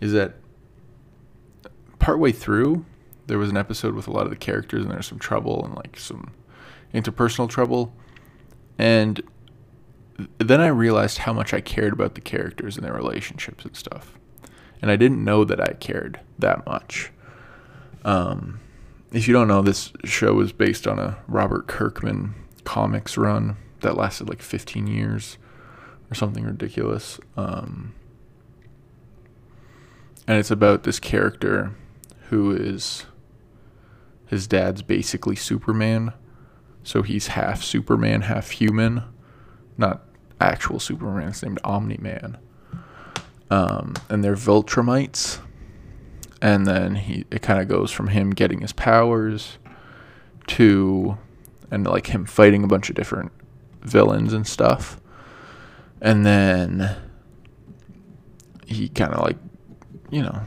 is 0.00 0.12
that 0.12 0.34
partway 1.98 2.32
through, 2.32 2.84
there 3.26 3.38
was 3.38 3.50
an 3.50 3.56
episode 3.56 3.94
with 3.94 4.08
a 4.08 4.10
lot 4.10 4.24
of 4.24 4.30
the 4.30 4.36
characters 4.36 4.82
and 4.82 4.92
there's 4.92 5.06
some 5.06 5.18
trouble 5.18 5.64
and 5.64 5.76
like 5.76 5.98
some 5.98 6.32
interpersonal 6.92 7.48
trouble. 7.48 7.94
And 8.78 9.22
then 10.38 10.60
I 10.60 10.68
realized 10.68 11.18
how 11.18 11.32
much 11.32 11.52
I 11.52 11.60
cared 11.60 11.92
about 11.92 12.14
the 12.14 12.20
characters 12.20 12.76
and 12.76 12.84
their 12.84 12.94
relationships 12.94 13.64
and 13.64 13.76
stuff. 13.76 14.18
And 14.80 14.90
I 14.90 14.96
didn't 14.96 15.22
know 15.22 15.44
that 15.44 15.60
I 15.60 15.74
cared 15.74 16.20
that 16.38 16.66
much. 16.66 17.12
Um, 18.04 18.60
if 19.12 19.28
you 19.28 19.34
don't 19.34 19.48
know, 19.48 19.62
this 19.62 19.92
show 20.04 20.34
was 20.34 20.52
based 20.52 20.86
on 20.86 20.98
a 20.98 21.18
Robert 21.28 21.66
Kirkman 21.66 22.34
comics 22.64 23.16
run 23.16 23.56
that 23.80 23.96
lasted 23.96 24.28
like 24.28 24.42
15 24.42 24.86
years 24.86 25.38
or 26.10 26.14
something 26.14 26.44
ridiculous. 26.44 27.18
Um, 27.36 27.94
and 30.26 30.38
it's 30.38 30.50
about 30.50 30.82
this 30.82 30.98
character 30.98 31.72
who 32.30 32.50
is 32.50 33.06
his 34.26 34.46
dad's 34.46 34.82
basically 34.82 35.36
Superman. 35.36 36.12
So 36.82 37.02
he's 37.02 37.28
half 37.28 37.62
Superman, 37.62 38.22
half 38.22 38.50
human. 38.50 39.02
Not 39.78 40.04
actual 40.40 40.80
Superman, 40.80 41.28
it's 41.28 41.42
named 41.42 41.60
Omni 41.64 41.98
Man. 41.98 42.38
Um, 43.50 43.94
and 44.08 44.24
they're 44.24 44.34
Viltrumites. 44.34 45.38
And 46.42 46.66
then 46.66 46.96
he 46.96 47.24
it 47.30 47.42
kind 47.42 47.60
of 47.60 47.68
goes 47.68 47.90
from 47.90 48.08
him 48.08 48.30
getting 48.30 48.60
his 48.60 48.72
powers 48.72 49.58
to 50.48 51.16
and 51.70 51.86
like 51.86 52.08
him 52.08 52.24
fighting 52.24 52.62
a 52.62 52.68
bunch 52.68 52.88
of 52.88 52.94
different 52.94 53.32
villains 53.82 54.32
and 54.32 54.46
stuff. 54.46 55.00
And 56.00 56.26
then 56.26 56.96
he 58.66 58.88
kind 58.88 59.14
of 59.14 59.22
like, 59.22 59.38
you 60.10 60.22
know, 60.22 60.40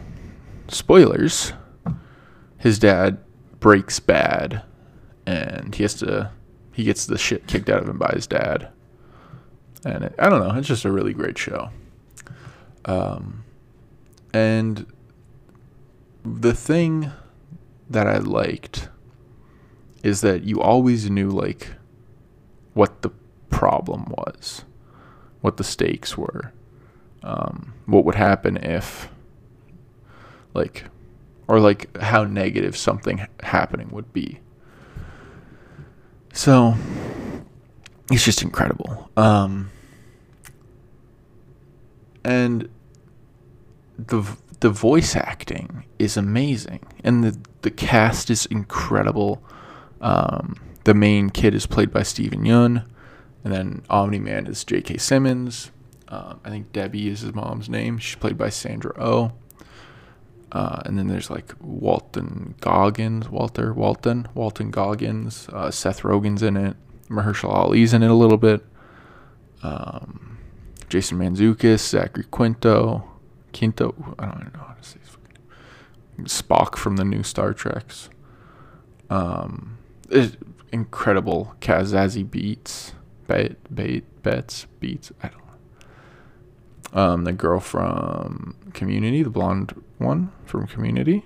spoilers. 0.68 1.54
His 2.58 2.78
dad 2.78 3.20
breaks 3.60 4.00
bad 4.00 4.64
and 5.26 5.76
he 5.76 5.84
has 5.84 5.94
to 5.96 6.32
he 6.74 6.84
gets 6.86 7.06
the 7.06 7.18
shit 7.18 7.46
kicked 7.46 7.70
out 7.70 7.82
of 7.82 7.90
him 7.90 7.98
by 7.98 8.12
his 8.14 8.26
dad. 8.26 8.70
And 9.86 10.06
it, 10.06 10.16
I 10.18 10.30
don't 10.30 10.40
know, 10.40 10.56
it's 10.56 10.68
just 10.68 10.86
a 10.86 10.92
really 10.92 11.14
great 11.14 11.38
show. 11.38 11.70
Um 12.86 13.44
and 14.34 14.86
the 16.24 16.54
thing 16.54 17.12
that 17.90 18.08
I 18.08 18.18
liked 18.18 18.90
is 20.04 20.22
that 20.22 20.44
you 20.44 20.62
always 20.62 21.10
knew 21.10 21.30
like 21.30 21.70
what 22.74 23.02
the 23.02 23.10
problem 23.50 24.06
was 24.18 24.64
what 25.41 25.58
the 25.58 25.63
stakes 25.63 26.17
were, 26.17 26.52
um, 27.23 27.73
what 27.86 28.06
would 28.06 28.15
happen 28.15 28.58
if, 28.58 29.10
like, 30.54 30.86
or 31.47 31.60
like 31.60 31.95
how 31.97 32.23
negative 32.23 32.78
something 32.78 33.25
happening 33.41 33.89
would 33.91 34.12
be. 34.13 34.39
So 36.34 36.75
it's 38.12 38.23
just 38.23 38.41
incredible. 38.41 39.10
Um, 39.17 39.71
and 42.23 42.69
the 43.97 44.23
the 44.60 44.69
voice 44.69 45.15
acting 45.15 45.86
is 45.97 46.17
amazing, 46.17 46.86
and 47.04 47.23
the 47.23 47.38
the 47.62 47.71
cast 47.71 48.30
is 48.30 48.45
incredible. 48.45 49.41
Um, 50.02 50.56
the 50.84 50.93
main 50.93 51.30
kid 51.30 51.54
is 51.54 51.65
played 51.65 51.91
by 51.91 52.04
Steven 52.04 52.43
Yeun. 52.43 52.86
And 53.43 53.54
then 53.54 53.84
Omni 53.89 54.19
Man 54.19 54.47
is 54.47 54.63
J.K. 54.63 54.97
Simmons. 54.97 55.71
Uh, 56.08 56.36
I 56.43 56.49
think 56.49 56.71
Debbie 56.73 57.08
is 57.08 57.21
his 57.21 57.34
mom's 57.34 57.69
name. 57.69 57.97
She's 57.97 58.15
played 58.15 58.38
by 58.38 58.49
Sandra 58.49 58.93
Oh. 58.97 59.32
Uh, 60.52 60.82
and 60.86 60.97
then 60.97 61.08
there's 61.08 61.30
like 61.30 61.54
Walton 61.62 62.56
Goggins, 62.60 63.30
Walter 63.30 63.71
Walton, 63.71 64.28
Walton 64.34 64.71
Goggins. 64.71 65.47
Uh, 65.54 65.69
Seth 65.69 66.02
Rogen's 66.02 66.41
in 66.41 66.58
it. 66.58 66.75
Mahershala 67.08 67.54
Ali's 67.54 67.93
in 67.93 68.02
it 68.02 68.10
a 68.10 68.15
little 68.15 68.38
bit. 68.38 68.65
Um, 69.62 70.39
Jason 70.89 71.19
Mantzoukas, 71.19 71.80
Zachary 71.80 72.25
Quinto, 72.32 73.08
Quinto. 73.54 74.15
I 74.17 74.25
don't 74.25 74.41
even 74.41 74.54
know 74.54 74.65
how 74.67 74.73
to 74.73 74.84
say 74.84 74.97
Spock 76.23 76.75
from 76.75 76.97
the 76.97 77.06
new 77.06 77.23
Star 77.23 77.54
Treks. 77.54 78.10
Um, 79.10 79.78
incredible 80.71 81.56
Kazazi 81.62 82.30
beats. 82.30 82.93
Bait, 83.30 83.58
bait, 83.74 84.24
bets, 84.24 84.65
beats. 84.80 85.12
I 85.22 85.28
don't 85.28 85.42
know. 86.96 87.00
Um, 87.00 87.24
the 87.26 87.32
girl 87.32 87.60
from 87.60 88.56
Community, 88.74 89.22
the 89.22 89.30
blonde 89.30 89.80
one 90.00 90.32
from 90.46 90.65
Community. 90.65 91.24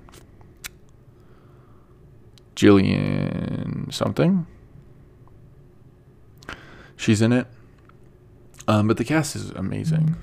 Gillian 2.56 3.88
something. 3.89 4.46
She's 6.98 7.22
in 7.22 7.32
it. 7.32 7.48
Um, 8.68 8.89
but 8.89 8.98
the 8.98 9.06
cast 9.06 9.38
is 9.38 9.52
amazing. 9.52 10.18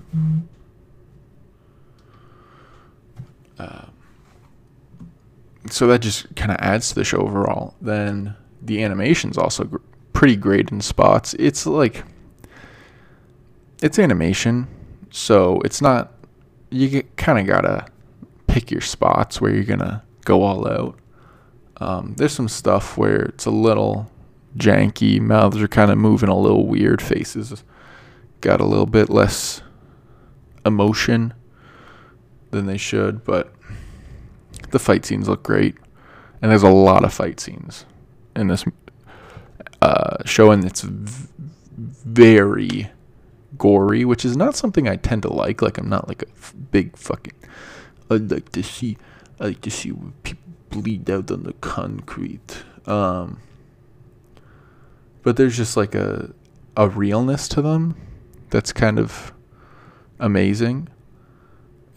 Uh, 3.58 3.86
so 5.70 5.86
that 5.86 6.00
just 6.00 6.36
kind 6.36 6.50
of 6.50 6.58
adds 6.58 6.90
to 6.90 6.94
the 6.94 7.04
show 7.04 7.18
overall. 7.18 7.74
Then 7.80 8.36
the 8.60 8.82
animation's 8.82 9.38
also 9.38 9.64
gr- 9.64 9.78
pretty 10.20 10.36
great 10.36 10.70
in 10.70 10.82
spots. 10.82 11.32
It's 11.38 11.64
like 11.64 12.04
it's 13.80 13.98
animation, 13.98 14.68
so 15.08 15.62
it's 15.64 15.80
not 15.80 16.12
you 16.68 17.02
kind 17.16 17.38
of 17.38 17.46
gotta 17.46 17.86
pick 18.46 18.70
your 18.70 18.82
spots 18.82 19.40
where 19.40 19.50
you're 19.50 19.64
gonna 19.64 20.04
go 20.26 20.42
all 20.42 20.68
out. 20.68 20.98
Um, 21.78 22.12
there's 22.18 22.34
some 22.34 22.50
stuff 22.50 22.98
where 22.98 23.22
it's 23.22 23.46
a 23.46 23.50
little 23.50 24.10
janky, 24.58 25.22
mouths 25.22 25.56
are 25.62 25.66
kind 25.68 25.90
of 25.90 25.96
moving 25.96 26.28
a 26.28 26.38
little 26.38 26.66
weird, 26.66 27.00
faces 27.00 27.64
got 28.42 28.60
a 28.60 28.66
little 28.66 28.84
bit 28.84 29.08
less 29.08 29.62
emotion 30.66 31.32
than 32.50 32.66
they 32.66 32.76
should, 32.76 33.24
but 33.24 33.54
the 34.70 34.78
fight 34.78 35.06
scenes 35.06 35.30
look 35.30 35.42
great, 35.42 35.76
and 36.42 36.50
there's 36.50 36.62
a 36.62 36.68
lot 36.68 37.04
of 37.04 37.14
fight 37.14 37.40
scenes 37.40 37.86
in 38.36 38.48
this 38.48 38.66
uh, 39.90 40.22
showing 40.24 40.64
it's 40.64 40.82
v- 40.82 41.28
very 41.76 42.90
gory, 43.58 44.04
which 44.04 44.24
is 44.24 44.36
not 44.36 44.54
something 44.54 44.88
I 44.88 44.96
tend 44.96 45.22
to 45.22 45.32
like. 45.32 45.62
Like 45.62 45.78
I'm 45.78 45.88
not 45.88 46.06
like 46.06 46.22
a 46.22 46.28
f- 46.28 46.54
big 46.70 46.96
fucking. 46.96 47.34
I 48.10 48.14
like 48.14 48.50
to 48.52 48.62
see. 48.62 48.96
I 49.40 49.46
like 49.46 49.60
to 49.62 49.70
see 49.70 49.92
people 50.22 50.44
bleed 50.70 51.10
out 51.10 51.30
on 51.30 51.42
the 51.42 51.54
concrete. 51.54 52.62
Um, 52.86 53.40
but 55.22 55.36
there's 55.36 55.56
just 55.56 55.76
like 55.76 55.94
a 55.94 56.32
a 56.76 56.88
realness 56.88 57.48
to 57.48 57.62
them 57.62 57.96
that's 58.50 58.72
kind 58.72 58.98
of 58.98 59.32
amazing, 60.20 60.88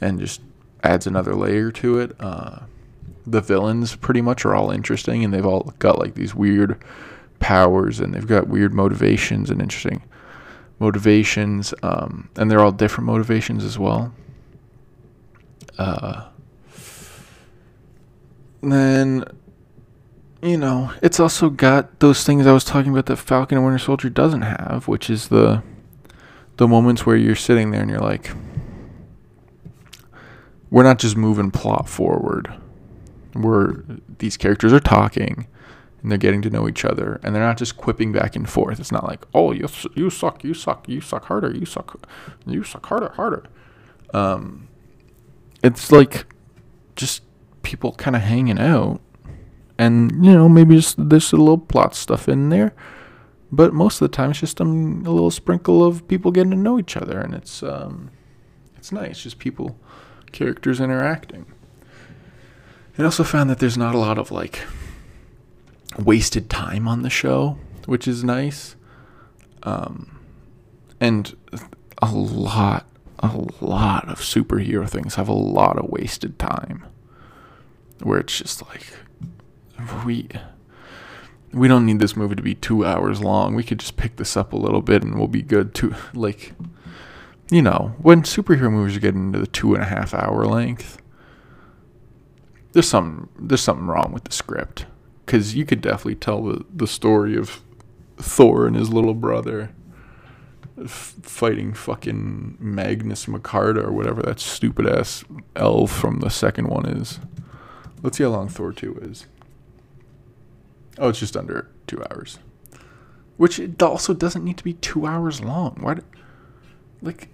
and 0.01 0.19
just 0.19 0.41
adds 0.83 1.05
another 1.05 1.35
layer 1.35 1.71
to 1.71 1.99
it. 1.99 2.15
Uh, 2.19 2.61
the 3.25 3.41
villains 3.41 3.95
pretty 3.95 4.21
much 4.21 4.45
are 4.45 4.55
all 4.55 4.71
interesting, 4.71 5.23
and 5.23 5.31
they've 5.31 5.45
all 5.45 5.73
got 5.77 5.99
like 5.99 6.15
these 6.15 6.33
weird 6.33 6.83
powers, 7.43 7.99
and 7.99 8.13
they've 8.13 8.25
got 8.25 8.47
weird 8.47 8.73
motivations 8.73 9.49
and 9.49 9.61
interesting 9.61 10.01
motivations, 10.79 11.73
um, 11.83 12.29
and 12.37 12.49
they're 12.49 12.61
all 12.61 12.71
different 12.71 13.05
motivations 13.05 13.65
as 13.65 13.77
well. 13.77 14.13
Uh, 15.77 16.29
then, 18.61 19.25
you 20.41 20.57
know, 20.57 20.93
it's 21.01 21.19
also 21.19 21.49
got 21.49 21.99
those 21.99 22.23
things 22.23 22.47
I 22.47 22.53
was 22.53 22.63
talking 22.63 22.93
about 22.93 23.07
that 23.07 23.17
Falcon 23.17 23.57
and 23.57 23.65
Winter 23.65 23.77
Soldier 23.77 24.09
doesn't 24.09 24.43
have, 24.43 24.87
which 24.87 25.09
is 25.09 25.27
the 25.27 25.61
the 26.55 26.67
moments 26.67 27.05
where 27.05 27.15
you're 27.17 27.35
sitting 27.35 27.71
there 27.71 27.81
and 27.81 27.89
you're 27.89 27.99
like, 27.99 28.31
we're 30.69 30.83
not 30.83 30.99
just 30.99 31.17
moving 31.17 31.51
plot 31.51 31.89
forward. 31.89 32.53
We're 33.35 33.83
these 34.19 34.37
characters 34.37 34.71
are 34.71 34.79
talking 34.79 35.47
and 36.03 36.11
they're 36.11 36.17
getting 36.19 36.41
to 36.41 36.49
know 36.49 36.67
each 36.67 36.83
other 36.83 37.19
and 37.23 37.33
they're 37.33 37.41
not 37.41 37.57
just 37.57 37.77
quipping 37.77 38.11
back 38.11 38.35
and 38.35 38.47
forth. 38.47 38.79
It's 38.79 38.91
not 38.91 39.05
like, 39.05 39.25
"Oh, 39.33 39.53
you 39.53 39.67
you 39.95 40.09
suck, 40.09 40.43
you 40.43 40.53
suck, 40.53 40.87
you 40.87 41.01
suck 41.01 41.25
harder, 41.25 41.51
you 41.51 41.65
suck, 41.65 42.05
you 42.45 42.63
suck 42.63 42.85
harder, 42.85 43.09
harder." 43.15 43.45
Um, 44.13 44.67
it's 45.63 45.91
like 45.91 46.25
just 46.97 47.23
people 47.63 47.93
kind 47.93 48.17
of 48.17 48.21
hanging 48.21 48.59
out, 48.59 48.99
and 49.77 50.23
you 50.23 50.33
know 50.33 50.49
maybe 50.49 50.75
just 50.75 51.09
there's 51.09 51.31
a 51.31 51.37
little 51.37 51.57
plot 51.57 51.95
stuff 51.95 52.27
in 52.27 52.49
there, 52.49 52.73
but 53.51 53.73
most 53.73 54.01
of 54.01 54.11
the 54.11 54.15
time 54.15 54.31
it's 54.31 54.41
just 54.41 54.59
a 54.59 54.65
little 54.65 55.31
sprinkle 55.31 55.83
of 55.85 56.05
people 56.09 56.31
getting 56.31 56.51
to 56.51 56.57
know 56.57 56.77
each 56.77 56.97
other, 56.97 57.19
and 57.19 57.33
it's 57.33 57.63
um, 57.63 58.11
it's 58.75 58.91
nice, 58.91 59.23
just 59.23 59.39
people, 59.39 59.79
characters 60.33 60.81
interacting. 60.81 61.45
I 62.97 63.03
also 63.03 63.23
found 63.23 63.49
that 63.49 63.59
there's 63.59 63.77
not 63.77 63.95
a 63.95 63.97
lot 63.97 64.17
of 64.17 64.29
like 64.29 64.59
wasted 65.99 66.49
time 66.49 66.87
on 66.87 67.01
the 67.01 67.09
show, 67.09 67.57
which 67.85 68.07
is 68.07 68.23
nice. 68.23 68.75
Um, 69.63 70.19
and 70.99 71.35
a 72.01 72.11
lot, 72.11 72.85
a 73.19 73.45
lot 73.61 74.09
of 74.09 74.19
superhero 74.19 74.89
things 74.89 75.15
have 75.15 75.27
a 75.27 75.33
lot 75.33 75.77
of 75.77 75.89
wasted 75.89 76.37
time 76.39 76.85
where 78.01 78.19
it's 78.19 78.37
just 78.37 78.61
like 78.67 78.85
we 80.05 80.27
we 81.53 81.67
don't 81.67 81.85
need 81.85 81.99
this 81.99 82.15
movie 82.15 82.35
to 82.35 82.41
be 82.41 82.55
two 82.55 82.85
hours 82.85 83.21
long. 83.21 83.53
We 83.53 83.63
could 83.63 83.79
just 83.79 83.95
pick 83.95 84.15
this 84.15 84.35
up 84.35 84.53
a 84.53 84.57
little 84.57 84.81
bit 84.81 85.03
and 85.03 85.15
we'll 85.15 85.27
be 85.27 85.43
good 85.43 85.73
to 85.75 85.95
like 86.13 86.53
you 87.51 87.61
know, 87.61 87.93
when 87.99 88.23
superhero 88.23 88.71
movies 88.71 88.97
are 88.97 89.01
getting 89.01 89.27
into 89.27 89.39
the 89.39 89.47
two 89.47 89.75
and 89.75 89.83
a 89.83 89.87
half 89.87 90.13
hour 90.13 90.45
length, 90.45 90.97
there's 92.71 92.87
some 92.87 93.29
there's 93.37 93.61
something 93.61 93.85
wrong 93.87 94.11
with 94.11 94.23
the 94.23 94.31
script 94.31 94.85
because 95.33 95.55
you 95.55 95.65
could 95.65 95.81
definitely 95.81 96.13
tell 96.13 96.43
the, 96.43 96.63
the 96.71 96.85
story 96.85 97.35
of 97.35 97.59
Thor 98.17 98.67
and 98.67 98.75
his 98.75 98.93
little 98.93 99.15
brother 99.15 99.71
f- 100.79 101.15
fighting 101.23 101.73
fucking 101.73 102.55
Magnus 102.59 103.25
Makarda 103.25 103.83
or 103.83 103.91
whatever 103.91 104.21
that 104.21 104.39
stupid 104.39 104.85
ass 104.85 105.23
elf 105.55 105.91
from 105.91 106.19
the 106.19 106.29
second 106.29 106.67
one 106.67 106.85
is. 106.85 107.19
Let's 108.03 108.19
see 108.19 108.23
how 108.23 108.29
long 108.29 108.47
Thor 108.47 108.71
2 108.71 108.99
is. 109.01 109.25
Oh, 110.99 111.09
it's 111.09 111.19
just 111.19 111.35
under 111.35 111.67
two 111.87 112.03
hours. 112.11 112.37
Which 113.37 113.57
it 113.57 113.81
also 113.81 114.13
doesn't 114.13 114.45
need 114.45 114.57
to 114.57 114.63
be 114.63 114.73
two 114.73 115.07
hours 115.07 115.41
long. 115.41 115.77
Why? 115.79 115.97
Like, 117.01 117.29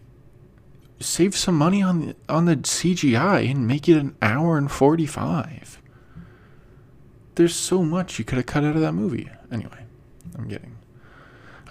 save 1.01 1.35
some 1.35 1.55
money 1.55 1.83
on 1.83 1.99
the 1.99 2.15
on 2.29 2.45
the 2.45 2.55
CGI 2.55 3.51
and 3.51 3.67
make 3.67 3.89
it 3.89 3.97
an 3.97 4.15
hour 4.21 4.57
and 4.57 4.71
forty 4.71 5.05
five 5.05 5.78
there's 7.39 7.55
so 7.55 7.83
much 7.83 8.19
you 8.19 8.25
could 8.25 8.35
have 8.35 8.45
cut 8.45 8.65
out 8.65 8.75
of 8.75 8.81
that 8.81 8.91
movie. 8.91 9.29
Anyway, 9.49 9.85
I'm 10.37 10.49
getting 10.49 10.75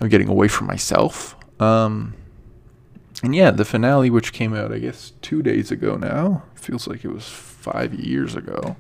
I'm 0.01 0.09
getting 0.09 0.27
away 0.27 0.49
from 0.49 0.67
myself. 0.67 1.37
Um, 1.61 2.15
and 3.23 3.35
yeah, 3.35 3.51
the 3.51 3.67
finale, 3.67 4.09
which 4.09 4.33
came 4.33 4.55
out, 4.55 4.73
I 4.73 4.79
guess, 4.79 5.13
two 5.21 5.43
days 5.43 5.71
ago 5.71 5.97
now, 5.97 6.45
feels 6.55 6.87
like 6.87 7.05
it 7.05 7.13
was 7.13 7.29
five 7.29 7.93
years 7.93 8.35
ago, 8.35 8.77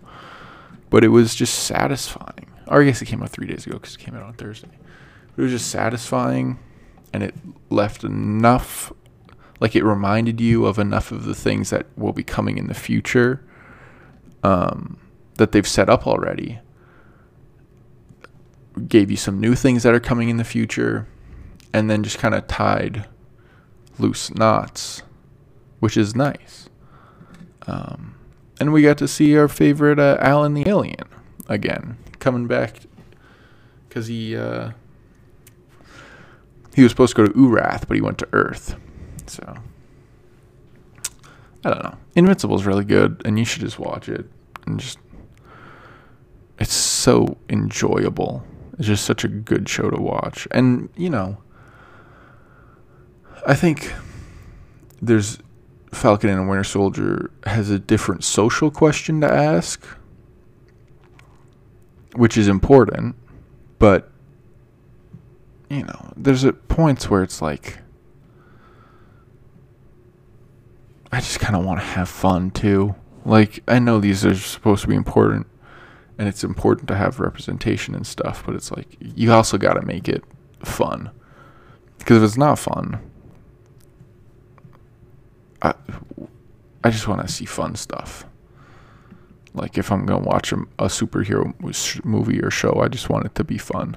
but 0.89 1.05
it 1.05 1.09
was 1.09 1.35
just 1.35 1.65
satisfying. 1.65 2.51
Or 2.67 2.81
I 2.81 2.87
guess 2.87 3.03
it 3.03 3.05
came 3.05 3.23
out 3.23 3.29
three 3.29 3.47
days 3.47 3.67
ago 3.67 3.75
because 3.75 3.95
it 3.95 3.99
came 3.99 4.15
out 4.15 4.23
on 4.23 4.33
Thursday. 4.33 4.71
But 5.37 5.43
It 5.43 5.43
was 5.43 5.53
just 5.53 5.71
satisfying, 5.71 6.59
and 7.13 7.23
it 7.23 7.35
left 7.69 8.03
enough, 8.03 8.95
like 9.61 9.77
it 9.77 9.85
reminded 9.85 10.41
you 10.41 10.65
of 10.65 10.79
enough 10.79 11.13
of 11.13 11.27
the 11.27 11.35
things 11.35 11.69
that 11.69 11.85
will 11.99 12.15
be 12.15 12.25
coming 12.25 12.57
in 12.57 12.67
the 12.67 12.73
future 12.73 13.45
um, 14.43 14.97
that 15.35 15.53
they've 15.53 15.69
set 15.69 15.91
up 15.91 16.07
already 16.07 16.61
gave 18.79 19.11
you 19.11 19.17
some 19.17 19.41
new 19.41 19.55
things 19.55 19.83
that 19.83 19.95
are 19.95 20.01
coming 20.01 20.29
in 20.29 20.37
the 20.37 20.45
future, 20.45 21.07
and 21.73 21.91
then 21.91 22.03
just 22.03 22.19
kind 22.19 22.35
of 22.35 22.47
tied 22.47 23.07
loose 23.99 24.33
knots, 24.35 25.03
which 25.81 25.97
is 25.97 26.15
nice. 26.15 26.69
Um, 27.67 28.15
and 28.61 28.73
we 28.73 28.83
got 28.83 28.99
to 28.99 29.09
see 29.09 29.37
our 29.37 29.49
favorite 29.49 29.99
uh, 29.99 30.17
Allen 30.21 30.55
the 30.55 30.69
Alien 30.69 31.09
again, 31.49 31.97
coming 32.19 32.47
back 32.47 32.81
because 33.89 34.07
he 34.07 34.37
uh, 34.37 34.71
he 36.75 36.83
was 36.83 36.93
supposed 36.93 37.17
to 37.17 37.23
go 37.23 37.27
to 37.27 37.39
Urath, 37.39 37.89
but 37.89 37.97
he 37.97 38.01
went 38.01 38.19
to 38.19 38.29
Earth. 38.33 38.77
So 39.27 39.55
I 41.65 41.71
don't 41.71 41.83
know. 41.83 41.97
Invincible's 42.15 42.65
really 42.65 42.85
good, 42.85 43.23
and 43.25 43.39
you 43.39 43.45
should 43.45 43.61
just 43.61 43.79
watch 43.79 44.09
it 44.09 44.27
and 44.67 44.79
just. 44.79 44.99
It's 46.61 46.75
so 46.75 47.37
enjoyable. 47.49 48.45
It's 48.79 48.87
just 48.87 49.05
such 49.05 49.25
a 49.25 49.29
good 49.29 49.69
show 49.69 49.91
to 49.91 50.01
watch. 50.01 50.47
And, 50.53 50.89
you 50.97 51.11
know, 51.11 51.39
I 53.47 53.55
think 53.55 53.93
there's 55.03 55.39
Falcon 55.93 56.31
and 56.31 56.49
Winter 56.49 56.65
Soldier 56.65 57.31
has 57.45 57.71
a 57.71 57.79
different 57.79 58.25
social 58.25 58.71
question 58.71 59.21
to 59.21 59.33
ask, 59.33 59.85
which 62.15 62.37
is 62.37 62.47
important, 62.49 63.17
but 63.79 64.11
you 65.71 65.83
know, 65.83 66.13
there's 66.17 66.45
points 66.69 67.11
where 67.11 67.23
it's 67.23 67.43
like 67.43 67.79
I 71.13 71.21
just 71.21 71.41
kind 71.41 71.57
of 71.57 71.65
want 71.65 71.81
to 71.81 71.87
have 71.87 72.09
fun 72.09 72.51
too. 72.51 72.95
Like 73.25 73.63
I 73.69 73.79
know 73.79 73.99
these 73.99 74.25
are 74.25 74.35
supposed 74.35 74.83
to 74.83 74.89
be 74.89 74.95
important 74.95 75.47
and 76.19 76.29
it's 76.29 76.43
important 76.43 76.89
to 76.89 76.97
have 76.97 77.21
representation 77.21 77.95
and 77.95 78.07
stuff, 78.07 78.45
but 78.45 78.55
it's 78.57 78.73
like 78.73 78.97
you 79.01 79.33
also 79.33 79.57
got 79.57 79.75
to 79.75 79.83
make 79.83 80.09
it 80.09 80.25
fun. 80.65 81.11
Because 81.99 82.19
if 82.19 82.23
it's 82.25 82.37
not 82.37 82.59
fun, 82.59 82.99
I 85.63 85.75
I 86.83 86.91
just 86.91 87.07
want 87.09 87.27
to 87.27 87.33
see 87.33 87.45
fun 87.45 87.77
stuff. 87.77 88.27
Like 89.55 89.79
if 89.79 89.91
I'm 89.93 90.07
gonna 90.07 90.25
watch 90.25 90.53
a, 90.53 90.57
a 90.79 90.87
superhero 90.87 91.55
movie 92.05 92.41
or 92.41 92.51
show, 92.51 92.81
I 92.83 92.89
just 92.89 93.09
want 93.09 93.27
it 93.27 93.35
to 93.37 93.45
be 93.45 93.59
fun. 93.59 93.97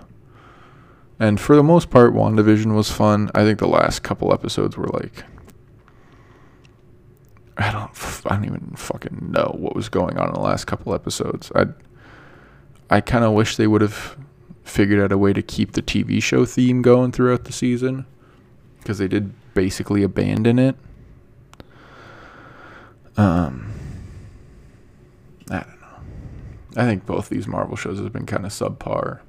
And 1.20 1.40
for 1.40 1.56
the 1.56 1.64
most 1.64 1.92
part, 1.92 2.14
WandaVision 2.14 2.76
was 2.76 2.92
fun. 2.92 3.30
I 3.36 3.44
think 3.44 3.60
the 3.60 3.68
last 3.68 4.02
couple 4.02 4.34
episodes 4.34 4.78
were 4.78 4.88
like 4.88 5.24
I 7.58 7.72
don't 7.72 7.92
I 8.26 8.36
don't 8.36 8.46
even 8.46 8.74
fucking 8.76 9.32
know 9.32 9.56
what 9.58 9.76
was 9.76 9.90
going 9.90 10.18
on 10.18 10.30
in 10.30 10.34
the 10.34 10.40
last 10.40 10.66
couple 10.66 10.94
episodes. 10.94 11.52
I 11.56 11.66
I 12.92 13.00
kind 13.00 13.24
of 13.24 13.32
wish 13.32 13.56
they 13.56 13.68
would 13.68 13.80
have 13.82 14.18
figured 14.64 15.02
out 15.02 15.14
a 15.14 15.18
way 15.18 15.32
to 15.32 15.42
keep 15.42 15.72
the 15.72 15.82
TV 15.82 16.22
show 16.22 16.46
theme 16.46 16.82
going 16.82 17.14
throughout 17.14 17.46
the 17.46 17.54
season 17.54 18.06
because 18.80 18.98
they 18.98 19.08
did 19.08 19.34
basically 19.54 20.04
abandon 20.04 20.60
it. 20.60 20.76
Um, 23.16 23.72
I 25.50 25.60
don't 25.60 25.82
know. 25.82 26.82
I 26.82 26.86
think 26.86 27.06
both 27.06 27.30
these 27.30 27.48
Marvel 27.48 27.78
shows 27.78 27.98
have 28.00 28.12
been 28.12 28.26
kind 28.26 28.46
of 28.46 28.52
subpar, 28.52 29.22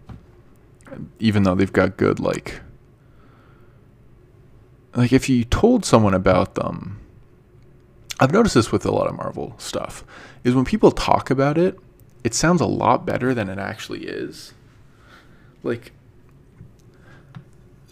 even 1.20 1.44
though 1.44 1.54
they've 1.54 1.72
got 1.72 1.96
good 1.96 2.18
like. 2.18 2.60
Like 4.94 5.12
if 5.12 5.28
you 5.28 5.44
told 5.44 5.84
someone 5.84 6.14
about 6.14 6.56
them, 6.56 6.98
I've 8.18 8.32
noticed 8.32 8.56
this 8.56 8.72
with 8.72 8.84
a 8.84 8.90
lot 8.90 9.06
of 9.06 9.14
Marvel 9.14 9.54
stuff, 9.58 10.04
is 10.42 10.54
when 10.54 10.64
people 10.64 10.90
talk 10.90 11.30
about 11.30 11.58
it, 11.58 11.78
it 12.24 12.34
sounds 12.34 12.60
a 12.60 12.66
lot 12.66 13.04
better 13.04 13.34
than 13.34 13.48
it 13.48 13.58
actually 13.58 14.06
is. 14.06 14.54
Like 15.62 15.92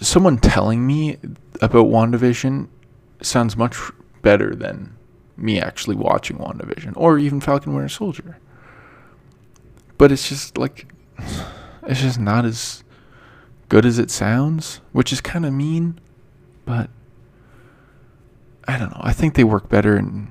someone 0.00 0.38
telling 0.38 0.86
me 0.86 1.18
about 1.60 1.86
WandaVision 1.86 2.68
sounds 3.22 3.56
much 3.56 3.76
better 4.22 4.54
than 4.54 4.96
me 5.36 5.60
actually 5.60 5.96
watching 5.96 6.38
WandaVision 6.38 6.92
or 6.96 7.18
even 7.18 7.40
Falcon 7.40 7.74
Winter 7.74 7.88
Soldier. 7.88 8.38
But 9.98 10.12
it's 10.12 10.28
just 10.28 10.56
like 10.58 10.92
it's 11.86 12.00
just 12.00 12.18
not 12.18 12.44
as 12.44 12.84
good 13.68 13.84
as 13.84 13.98
it 13.98 14.10
sounds, 14.10 14.80
which 14.92 15.12
is 15.12 15.20
kind 15.20 15.46
of 15.46 15.52
mean, 15.52 15.98
but 16.64 16.90
I 18.66 18.78
don't 18.78 18.90
know. 18.90 19.00
I 19.00 19.12
think 19.12 19.34
they 19.34 19.44
work 19.44 19.68
better 19.68 19.96
in 19.96 20.30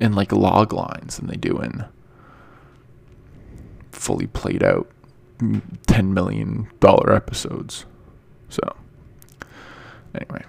in 0.00 0.12
like 0.12 0.32
log 0.32 0.72
lines 0.72 1.16
than 1.16 1.26
they 1.26 1.36
do 1.36 1.58
in 1.58 1.84
fully 3.96 4.26
played 4.26 4.62
out 4.62 4.90
10 5.86 6.14
million 6.14 6.68
dollar 6.80 7.12
episodes. 7.12 7.84
So 8.48 8.60
anyway, 10.14 10.44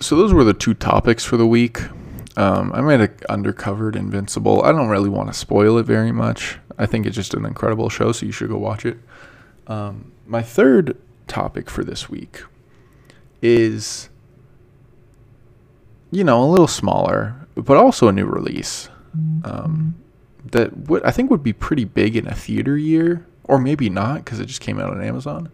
so 0.00 0.16
those 0.16 0.32
were 0.32 0.44
the 0.44 0.54
two 0.54 0.74
topics 0.74 1.24
for 1.24 1.36
the 1.36 1.46
week. 1.46 1.80
Um, 2.36 2.72
I 2.72 2.80
might 2.80 3.00
have 3.00 3.16
undercovered 3.28 3.94
Invincible. 3.94 4.62
I 4.62 4.72
don't 4.72 4.88
really 4.88 5.10
want 5.10 5.28
to 5.28 5.34
spoil 5.34 5.76
it 5.78 5.84
very 5.84 6.12
much. 6.12 6.58
I 6.82 6.86
think 6.86 7.06
it's 7.06 7.16
just 7.16 7.34
an 7.34 7.44
incredible 7.44 7.88
show, 7.88 8.12
so 8.12 8.26
you 8.26 8.32
should 8.32 8.48
go 8.48 8.58
watch 8.58 8.84
it. 8.84 8.98
Um, 9.66 10.12
my 10.26 10.42
third 10.42 10.96
topic 11.28 11.70
for 11.70 11.84
this 11.84 12.08
week 12.08 12.42
is, 13.40 14.08
you 16.10 16.24
know, 16.24 16.42
a 16.42 16.46
little 16.46 16.66
smaller, 16.66 17.36
but 17.54 17.76
also 17.76 18.08
a 18.08 18.12
new 18.12 18.26
release 18.26 18.88
um, 19.44 19.94
that 20.50 20.76
would 20.88 21.04
I 21.04 21.10
think 21.10 21.30
would 21.30 21.42
be 21.42 21.52
pretty 21.52 21.84
big 21.84 22.16
in 22.16 22.26
a 22.26 22.34
theater 22.34 22.76
year, 22.76 23.26
or 23.44 23.58
maybe 23.58 23.88
not 23.88 24.24
because 24.24 24.40
it 24.40 24.46
just 24.46 24.60
came 24.60 24.80
out 24.80 24.90
on 24.90 25.02
Amazon. 25.02 25.50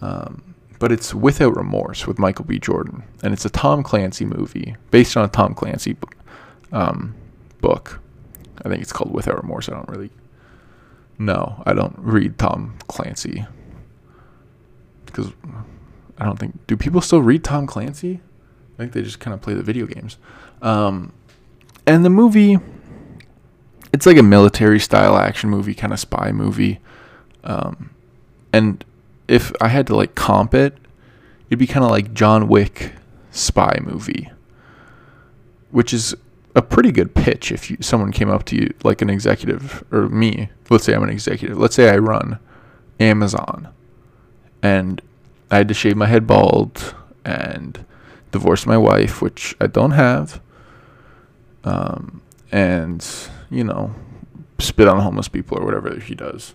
Um, 0.00 0.54
but 0.78 0.90
it's 0.90 1.14
Without 1.14 1.54
Remorse 1.56 2.06
with 2.06 2.18
Michael 2.18 2.46
B. 2.46 2.58
Jordan, 2.58 3.02
and 3.22 3.34
it's 3.34 3.44
a 3.44 3.50
Tom 3.50 3.82
Clancy 3.82 4.24
movie 4.24 4.76
based 4.90 5.16
on 5.16 5.24
a 5.24 5.28
Tom 5.28 5.54
Clancy 5.54 5.96
um, 6.72 7.14
book. 7.60 7.99
I 8.64 8.68
think 8.68 8.82
it's 8.82 8.92
called 8.92 9.12
Without 9.12 9.40
Remorse. 9.40 9.68
I 9.68 9.72
don't 9.72 9.88
really 9.88 10.10
know. 11.18 11.62
I 11.66 11.72
don't 11.72 11.94
read 11.98 12.38
Tom 12.38 12.76
Clancy 12.88 13.46
because 15.06 15.32
I 16.18 16.24
don't 16.24 16.38
think 16.38 16.66
do 16.66 16.76
people 16.76 17.00
still 17.00 17.22
read 17.22 17.44
Tom 17.44 17.66
Clancy? 17.66 18.20
I 18.74 18.76
think 18.78 18.92
they 18.92 19.02
just 19.02 19.20
kind 19.20 19.34
of 19.34 19.40
play 19.40 19.54
the 19.54 19.62
video 19.62 19.86
games. 19.86 20.16
Um, 20.62 21.12
and 21.86 22.04
the 22.04 22.10
movie, 22.10 22.58
it's 23.92 24.06
like 24.06 24.16
a 24.16 24.22
military 24.22 24.80
style 24.80 25.16
action 25.16 25.50
movie, 25.50 25.74
kind 25.74 25.92
of 25.92 26.00
spy 26.00 26.32
movie. 26.32 26.80
Um, 27.44 27.90
and 28.52 28.84
if 29.28 29.52
I 29.60 29.68
had 29.68 29.86
to 29.88 29.96
like 29.96 30.14
comp 30.14 30.54
it, 30.54 30.76
it'd 31.48 31.58
be 31.58 31.66
kind 31.66 31.84
of 31.84 31.90
like 31.90 32.14
John 32.14 32.48
Wick 32.48 32.92
spy 33.30 33.78
movie, 33.82 34.30
which 35.70 35.92
is 35.92 36.14
a 36.54 36.62
pretty 36.62 36.92
good 36.92 37.14
pitch 37.14 37.52
if 37.52 37.70
you, 37.70 37.76
someone 37.80 38.12
came 38.12 38.28
up 38.28 38.44
to 38.46 38.56
you 38.56 38.74
like 38.82 39.02
an 39.02 39.10
executive 39.10 39.84
or 39.92 40.08
me. 40.08 40.50
Let's 40.68 40.84
say 40.84 40.94
I'm 40.94 41.02
an 41.02 41.10
executive. 41.10 41.58
Let's 41.58 41.74
say 41.74 41.90
I 41.90 41.98
run 41.98 42.38
Amazon, 42.98 43.68
and 44.62 45.00
I 45.50 45.58
had 45.58 45.68
to 45.68 45.74
shave 45.74 45.96
my 45.96 46.06
head 46.06 46.26
bald 46.26 46.94
and 47.24 47.84
divorce 48.32 48.66
my 48.66 48.76
wife, 48.76 49.20
which 49.20 49.54
I 49.60 49.66
don't 49.66 49.92
have, 49.92 50.40
um, 51.64 52.22
and 52.50 53.06
you 53.50 53.64
know, 53.64 53.94
spit 54.58 54.88
on 54.88 55.00
homeless 55.00 55.28
people 55.28 55.58
or 55.58 55.64
whatever 55.64 55.98
he 55.98 56.14
does 56.14 56.54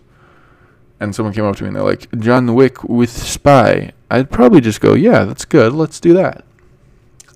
and 0.99 1.13
someone 1.13 1.33
came 1.33 1.45
up 1.45 1.55
to 1.57 1.63
me 1.63 1.67
and 1.67 1.75
they're 1.75 1.83
like, 1.83 2.07
John 2.19 2.53
Wick 2.55 2.83
with 2.83 3.09
Spy, 3.09 3.91
I'd 4.09 4.31
probably 4.31 4.61
just 4.61 4.81
go, 4.81 4.93
yeah, 4.93 5.25
that's 5.25 5.45
good. 5.45 5.73
Let's 5.73 5.99
do 5.99 6.13
that. 6.13 6.45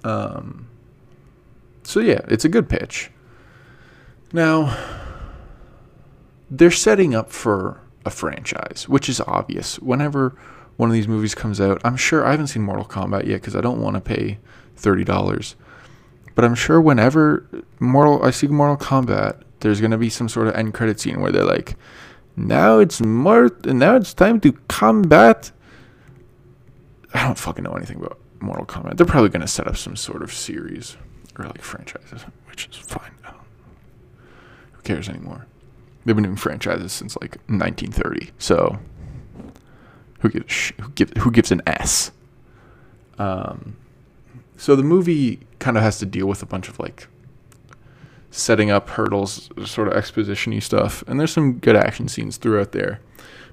Um, 0.03 0.68
so, 1.89 1.99
yeah, 1.99 2.21
it's 2.27 2.45
a 2.45 2.49
good 2.49 2.69
pitch. 2.69 3.09
Now, 4.31 4.77
they're 6.51 6.69
setting 6.69 7.15
up 7.15 7.31
for 7.31 7.81
a 8.05 8.11
franchise, 8.11 8.87
which 8.87 9.09
is 9.09 9.19
obvious. 9.21 9.79
Whenever 9.79 10.37
one 10.77 10.89
of 10.89 10.93
these 10.93 11.07
movies 11.07 11.33
comes 11.33 11.59
out, 11.59 11.81
I'm 11.83 11.97
sure 11.97 12.23
I 12.23 12.29
haven't 12.29 12.47
seen 12.47 12.61
Mortal 12.61 12.85
Kombat 12.85 13.25
yet 13.25 13.41
because 13.41 13.55
I 13.55 13.61
don't 13.61 13.81
want 13.81 13.95
to 13.95 14.01
pay 14.01 14.37
$30. 14.77 15.55
But 16.35 16.45
I'm 16.45 16.53
sure 16.53 16.79
whenever 16.79 17.43
Mortal 17.79 18.23
I 18.23 18.29
see 18.29 18.45
Mortal 18.45 18.77
Kombat, 18.77 19.41
there's 19.61 19.81
to 19.81 19.97
be 19.97 20.11
some 20.11 20.29
sort 20.29 20.47
of 20.47 20.53
end 20.53 20.75
credit 20.75 20.99
scene 20.99 21.19
where 21.21 21.31
they're 21.31 21.43
like, 21.43 21.75
now 22.35 22.77
it's 22.77 23.01
more. 23.01 23.49
Now 23.65 23.95
it's 23.95 24.13
time 24.13 24.39
to 24.41 24.53
combat. 24.67 25.51
I 27.15 27.23
don't 27.23 27.37
fucking 27.37 27.63
know 27.63 27.73
anything 27.73 27.97
about 27.97 28.19
Mortal 28.39 28.67
Kombat. 28.67 28.95
They're 28.95 29.07
probably 29.07 29.29
gonna 29.29 29.47
set 29.47 29.67
up 29.67 29.75
some 29.75 29.95
sort 29.95 30.21
of 30.21 30.31
series 30.31 30.95
like 31.47 31.61
franchises, 31.61 32.23
which 32.47 32.67
is 32.67 32.75
fine. 32.75 33.11
Who 34.71 34.81
cares 34.81 35.09
anymore? 35.09 35.45
They've 36.05 36.15
been 36.15 36.23
doing 36.23 36.35
franchises 36.35 36.91
since 36.91 37.17
like 37.21 37.35
1930. 37.47 38.31
So 38.39 38.79
who 40.19 40.29
gives 40.29 40.73
who 40.79 40.89
gives 40.91 41.11
who 41.21 41.31
gives 41.31 41.51
an 41.51 41.61
S? 41.67 42.11
Um, 43.17 43.75
so 44.57 44.75
the 44.75 44.83
movie 44.83 45.39
kind 45.59 45.77
of 45.77 45.83
has 45.83 45.99
to 45.99 46.05
deal 46.05 46.25
with 46.25 46.41
a 46.41 46.45
bunch 46.45 46.69
of 46.69 46.79
like 46.79 47.07
setting 48.31 48.69
up 48.69 48.89
hurdles, 48.89 49.49
sort 49.65 49.87
of 49.87 49.93
expositiony 49.93 50.61
stuff, 50.61 51.03
and 51.07 51.19
there's 51.19 51.31
some 51.31 51.59
good 51.59 51.75
action 51.75 52.07
scenes 52.07 52.37
throughout 52.37 52.71
there. 52.71 52.99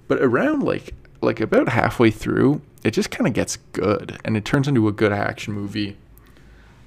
But 0.08 0.20
around 0.20 0.62
like 0.62 0.94
like 1.20 1.40
about 1.40 1.68
halfway 1.68 2.10
through, 2.10 2.60
it 2.84 2.92
just 2.92 3.10
kind 3.10 3.26
of 3.26 3.34
gets 3.34 3.56
good, 3.72 4.18
and 4.24 4.36
it 4.36 4.44
turns 4.44 4.68
into 4.68 4.86
a 4.88 4.92
good 4.92 5.12
action 5.12 5.54
movie. 5.54 5.96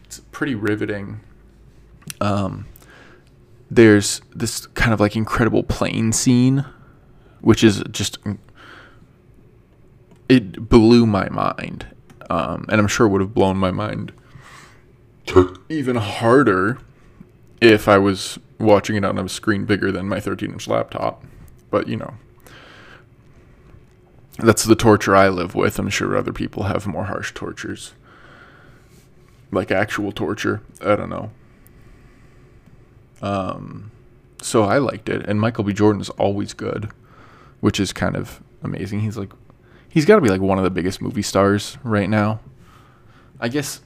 It's 0.10 0.22
pretty 0.32 0.56
riveting. 0.56 1.20
Um, 2.20 2.66
there's 3.70 4.22
this 4.34 4.66
kind 4.66 4.92
of 4.92 5.00
like 5.00 5.16
incredible 5.16 5.62
plane 5.62 6.14
scene, 6.14 6.66
which 7.42 7.64
is 7.64 7.84
just 7.92 8.18
it 10.28 10.68
blew 10.68 11.06
my 11.06 11.30
mind, 11.30 11.86
um, 12.28 12.66
and 12.70 12.82
I'm 12.82 12.88
sure 12.88 13.08
would 13.08 13.22
have 13.22 13.36
blown 13.36 13.58
my 13.58 13.70
mind 13.70 14.12
even 15.70 15.98
harder 15.98 16.80
if 17.62 17.88
I 17.88 18.00
was 18.00 18.40
watching 18.58 18.96
it 18.96 19.06
on 19.06 19.20
a 19.20 19.30
screen 19.30 19.66
bigger 19.66 19.92
than 19.92 20.10
my 20.10 20.20
13 20.20 20.54
inch 20.54 20.68
laptop. 20.68 21.24
But, 21.70 21.88
you 21.88 21.98
know, 21.98 22.16
that's 24.40 24.64
the 24.64 24.76
torture 24.76 25.16
I 25.16 25.30
live 25.30 25.54
with. 25.54 25.78
I'm 25.78 25.92
sure 25.92 26.18
other 26.18 26.34
people 26.34 26.64
have 26.64 26.88
more 26.88 27.04
harsh 27.04 27.32
tortures. 27.32 27.94
Like 29.52 29.72
actual 29.72 30.12
torture. 30.12 30.62
I 30.82 30.96
don't 30.96 31.10
know. 31.10 31.32
Um, 33.22 33.92
so 34.42 34.64
I 34.64 34.78
liked 34.78 35.10
it. 35.10 35.26
And 35.28 35.40
Michael 35.40 35.64
B. 35.64 35.74
Jordan 35.74 36.02
is 36.02 36.10
always 36.12 36.54
good, 36.54 36.90
which 37.60 37.80
is 37.80 37.92
kind 37.92 38.16
of 38.16 38.42
amazing. 38.64 39.02
He's 39.02 39.18
like, 39.18 39.32
he's 39.90 40.06
got 40.06 40.16
to 40.16 40.22
be 40.22 40.30
like 40.30 40.42
one 40.42 40.58
of 40.58 40.64
the 40.64 40.70
biggest 40.70 41.02
movie 41.02 41.22
stars 41.22 41.78
right 41.84 42.10
now. 42.10 42.40
I 43.40 43.48
guess 43.48 43.82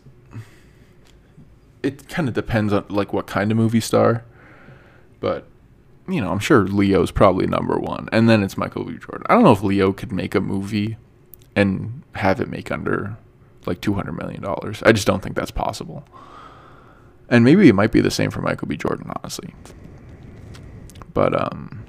it 1.84 2.07
kind 2.07 2.28
of 2.28 2.34
depends 2.34 2.74
on 2.74 2.86
like 2.89 3.14
what 3.14 3.28
kind 3.28 3.51
of 3.51 3.57
movie 3.57 3.82
star, 3.82 4.24
but 5.20 5.47
you 6.07 6.20
know, 6.20 6.32
I'm 6.32 6.39
sure 6.39 6.66
Leo's 6.66 7.11
probably 7.11 7.47
number 7.47 7.78
one, 7.78 8.09
and 8.11 8.30
then 8.30 8.43
it's 8.43 8.57
Michael 8.57 8.84
B. 8.84 8.97
Jordan. 8.97 9.26
I 9.30 9.36
don't 9.36 9.43
know 9.43 9.51
if 9.51 9.61
Leo 9.61 9.93
could 9.93 10.11
make 10.11 10.36
a 10.36 10.41
movie 10.41 10.97
and 11.55 12.03
have 12.16 12.41
it 12.41 12.49
make 12.49 12.72
under 12.72 13.18
like 13.68 13.82
two 13.82 13.93
hundred 13.93 14.14
million 14.14 14.41
dollars. 14.41 14.82
I 14.84 14.91
just 14.91 15.07
don't 15.07 15.22
think 15.22 15.36
that's 15.36 15.51
possible. 15.51 16.05
And 17.30 17.43
maybe 17.43 17.68
it 17.68 17.74
might 17.74 17.91
be 17.91 18.01
the 18.01 18.11
same 18.11 18.30
for 18.30 18.41
Michael 18.41 18.68
B. 18.68 18.78
Jordan, 18.78 19.11
honestly. 19.16 19.53
But 21.14 21.39
um, 21.39 21.86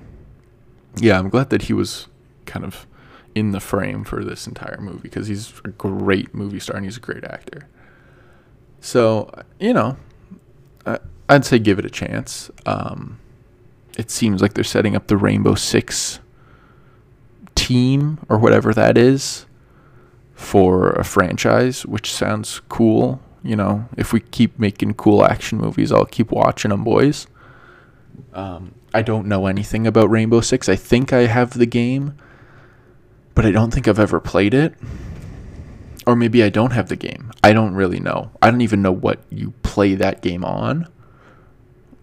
yeah, 0.96 1.18
I'm 1.18 1.28
glad 1.28 1.50
that 1.50 1.62
he 1.62 1.72
was 1.72 2.08
kind 2.46 2.64
of 2.64 2.86
in 3.34 3.50
the 3.50 3.60
frame 3.60 4.04
for 4.04 4.24
this 4.24 4.46
entire 4.46 4.78
movie 4.80 5.00
because 5.02 5.26
he's 5.26 5.60
a 5.64 5.68
great 5.70 6.34
movie 6.34 6.60
star 6.60 6.76
and 6.76 6.84
he's 6.84 6.96
a 6.96 7.00
great 7.00 7.24
actor. 7.24 7.68
So, 8.80 9.30
you 9.58 9.72
know, 9.72 9.96
I, 10.86 10.98
would 11.28 11.44
say 11.44 11.58
give 11.58 11.78
it 11.78 11.84
a 11.84 11.90
chance. 11.90 12.50
Um, 12.66 13.18
it 13.98 14.10
seems 14.10 14.40
like 14.40 14.54
they're 14.54 14.62
setting 14.62 14.94
up 14.94 15.08
the 15.08 15.16
Rainbow 15.16 15.54
Six 15.54 16.20
team 17.54 18.18
or 18.28 18.38
whatever 18.38 18.74
that 18.74 18.98
is 18.98 19.46
for 20.44 20.90
a 20.92 21.04
franchise, 21.04 21.84
which 21.86 22.12
sounds 22.12 22.60
cool. 22.68 23.20
You 23.42 23.56
know, 23.56 23.88
if 23.96 24.12
we 24.12 24.20
keep 24.20 24.58
making 24.58 24.94
cool 24.94 25.24
action 25.24 25.58
movies, 25.58 25.92
I'll 25.92 26.06
keep 26.06 26.30
watching 26.30 26.70
them, 26.70 26.84
boys. 26.84 27.26
Um, 28.32 28.74
I 28.92 29.02
don't 29.02 29.26
know 29.26 29.46
anything 29.46 29.86
about 29.86 30.10
Rainbow 30.10 30.40
Six. 30.40 30.68
I 30.68 30.76
think 30.76 31.12
I 31.12 31.26
have 31.26 31.58
the 31.58 31.66
game, 31.66 32.14
but 33.34 33.44
I 33.44 33.50
don't 33.50 33.72
think 33.72 33.86
I've 33.88 33.98
ever 33.98 34.20
played 34.20 34.54
it. 34.54 34.74
or 36.06 36.14
maybe 36.14 36.42
I 36.42 36.50
don't 36.50 36.72
have 36.72 36.88
the 36.88 36.96
game. 36.96 37.32
I 37.42 37.52
don't 37.52 37.74
really 37.74 37.98
know. 38.00 38.30
I 38.42 38.50
don't 38.50 38.60
even 38.60 38.82
know 38.82 38.92
what 38.92 39.20
you 39.30 39.52
play 39.62 39.94
that 39.94 40.20
game 40.22 40.44
on. 40.44 40.86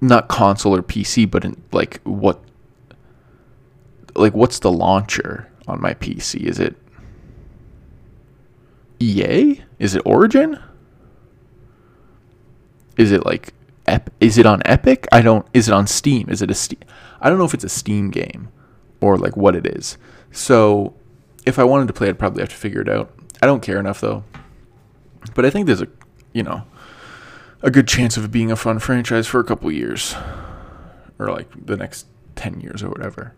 Not 0.02 0.28
console 0.28 0.76
or 0.76 0.82
PC, 0.82 1.30
but 1.30 1.46
in 1.46 1.62
like 1.72 2.02
what 2.04 2.42
like 4.16 4.34
what's 4.34 4.60
the 4.60 4.72
launcher 4.72 5.48
on 5.68 5.80
my 5.80 5.94
PC? 5.94 6.42
Is 6.42 6.60
it 6.60 6.76
EA? 9.02 9.62
Is 9.80 9.96
it 9.96 10.02
Origin? 10.06 10.60
Is 12.98 13.12
it 13.12 13.26
like 13.26 13.54
Ep- 13.88 14.12
is 14.20 14.38
it 14.38 14.46
on 14.46 14.62
Epic? 14.66 15.08
I 15.12 15.22
don't 15.22 15.46
is 15.54 15.68
it 15.68 15.74
on 15.74 15.88
Steam? 15.88 16.30
Is 16.30 16.42
it 16.42 16.52
a 16.52 16.54
Steam? 16.54 16.80
I 17.20 17.30
don't 17.30 17.38
know 17.38 17.46
if 17.46 17.54
it's 17.54 17.64
a 17.64 17.70
Steam 17.70 18.12
game 18.12 18.50
or 19.00 19.18
like 19.18 19.36
what 19.36 19.56
it 19.56 19.66
is. 19.66 19.98
So 20.32 20.94
if 21.46 21.58
I 21.58 21.64
wanted 21.64 21.88
to 21.88 21.94
play, 21.94 22.10
I'd 22.10 22.20
probably 22.20 22.42
have 22.42 22.50
to 22.50 22.56
figure 22.56 22.82
it 22.82 22.90
out. 22.90 23.12
I 23.42 23.48
don't 23.48 23.62
care 23.62 23.80
enough 23.80 24.02
though. 24.02 24.24
But 25.34 25.46
I 25.46 25.50
think 25.50 25.66
there's 25.66 25.82
a, 25.82 25.88
you 26.34 26.44
know, 26.44 26.64
a 27.62 27.72
good 27.72 27.88
chance 27.88 28.18
of 28.18 28.26
it 28.26 28.32
being 28.32 28.52
a 28.52 28.56
fun 28.56 28.80
franchise 28.80 29.28
for 29.28 29.40
a 29.40 29.44
couple 29.44 29.72
years, 29.72 30.16
or 31.20 31.28
like 31.28 31.48
the 31.66 31.78
next 31.78 32.08
ten 32.36 32.60
years 32.60 32.82
or 32.84 32.90
whatever, 32.90 33.34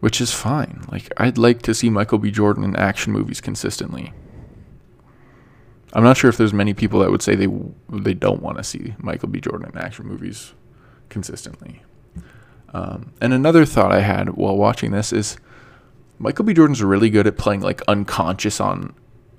which 0.00 0.20
is 0.20 0.32
fine. 0.32 0.84
Like 0.90 1.12
I'd 1.16 1.38
like 1.38 1.62
to 1.62 1.74
see 1.74 1.90
Michael 1.90 2.18
B. 2.18 2.30
Jordan 2.30 2.64
in 2.64 2.76
action 2.76 3.12
movies 3.12 3.40
consistently. 3.40 4.12
I'm 5.92 6.04
not 6.04 6.16
sure 6.16 6.28
if 6.28 6.36
there's 6.36 6.52
many 6.52 6.74
people 6.74 7.00
that 7.00 7.10
would 7.10 7.22
say 7.22 7.34
they 7.34 7.48
they 7.90 8.14
don't 8.14 8.42
want 8.42 8.58
to 8.58 8.64
see 8.64 8.94
Michael 8.98 9.28
B. 9.28 9.40
Jordan 9.40 9.70
in 9.72 9.78
action 9.78 10.06
movies 10.06 10.52
consistently. 11.08 11.82
Um, 12.74 13.12
and 13.20 13.32
another 13.32 13.64
thought 13.64 13.92
I 13.92 14.00
had 14.00 14.30
while 14.30 14.56
watching 14.56 14.90
this 14.90 15.12
is 15.12 15.38
Michael 16.18 16.44
B. 16.44 16.52
Jordan's 16.52 16.82
really 16.82 17.10
good 17.10 17.26
at 17.26 17.38
playing 17.38 17.60
like 17.60 17.80
unconscious 17.88 18.60
on 18.60 18.94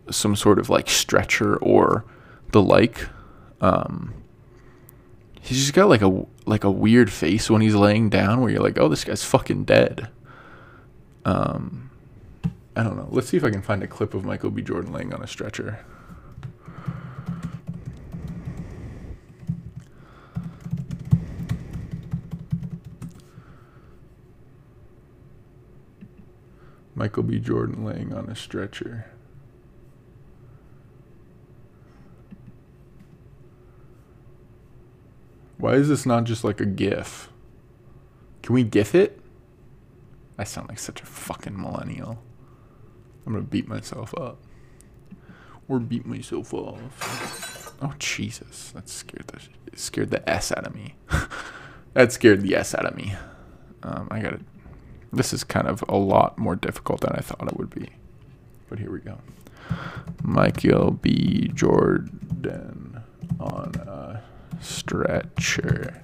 some 0.10 0.36
sort 0.36 0.58
of 0.60 0.70
like 0.70 0.90
stretcher 0.90 1.58
or 1.58 2.06
the 2.52 2.62
like. 2.62 3.08
Um, 3.62 4.14
he's 5.42 5.60
just 5.60 5.74
got 5.74 5.90
like 5.90 6.02
a 6.02 6.26
like 6.46 6.64
a 6.64 6.72
weird 6.72 7.12
face 7.12 7.50
when 7.50 7.62
he's 7.62 7.76
laying 7.76 8.10
down, 8.10 8.42
where 8.42 8.50
you're 8.50 8.64
like, 8.64 8.80
oh, 8.80 8.88
this 8.88 9.04
guy's 9.04 9.24
fucking 9.24 9.66
dead. 9.66 10.10
Um, 11.26 11.92
I 12.76 12.82
don't 12.84 12.96
know. 12.98 13.08
Let's 13.12 13.30
see 13.30 13.38
if 13.38 13.44
I 13.44 13.52
can 13.52 13.62
find 13.62 13.84
a 13.84 13.88
clip 13.88 14.14
of 14.14 14.24
Michael 14.24 14.50
B. 14.50 14.62
Jordan 14.62 14.92
laying 14.92 15.14
on 15.14 15.22
a 15.22 15.28
stretcher. 15.28 15.86
Michael 27.00 27.24
B. 27.24 27.40
Jordan 27.40 27.86
laying 27.86 28.14
on 28.14 28.30
a 28.30 28.36
stretcher. 28.36 29.06
Why 35.58 35.76
is 35.76 35.88
this 35.88 36.06
not 36.06 36.26
just 36.26 36.44
like 36.44 36.60
a 36.60 36.66
GIF? 36.66 37.30
Can 38.44 38.54
we 38.54 38.66
GIF 38.66 38.96
it? 38.96 39.22
I 40.38 40.44
sound 40.44 40.68
like 40.68 40.78
such 40.78 41.02
a 41.02 41.06
fucking 41.06 41.58
millennial. 41.58 42.22
I'm 43.26 43.32
gonna 43.32 43.46
beat 43.46 43.70
myself 43.70 44.14
up. 44.16 44.40
Or 45.70 45.80
beat 45.80 46.06
myself 46.06 46.54
off. 46.54 47.78
Oh 47.82 47.94
Jesus, 47.98 48.72
that 48.72 48.90
scared 48.90 49.28
the 49.28 49.80
scared 49.80 50.12
the 50.12 50.30
s 50.30 50.52
out 50.52 50.68
of 50.68 50.76
me. 50.76 50.96
that 51.94 52.12
scared 52.12 52.42
the 52.42 52.58
s 52.58 52.76
out 52.76 52.86
of 52.86 52.98
me. 52.98 53.16
Um, 53.84 54.10
I 54.12 54.20
gotta 54.20 54.42
this 55.12 55.34
is 55.34 55.44
kind 55.44 55.68
of 55.68 55.84
a 55.88 55.98
lot 55.98 56.38
more 56.38 56.56
difficult 56.56 57.02
than 57.02 57.12
I 57.14 57.22
thought 57.22 57.48
it 57.48 57.58
would 57.58 57.70
be. 57.70 57.90
But 58.70 58.80
here 58.80 58.92
we 58.92 59.00
go. 59.00 59.18
Michael 60.24 60.92
B. 60.92 61.50
Jordan 61.54 63.02
on 63.40 63.76
a 63.76 64.22
stretcher. 64.62 66.04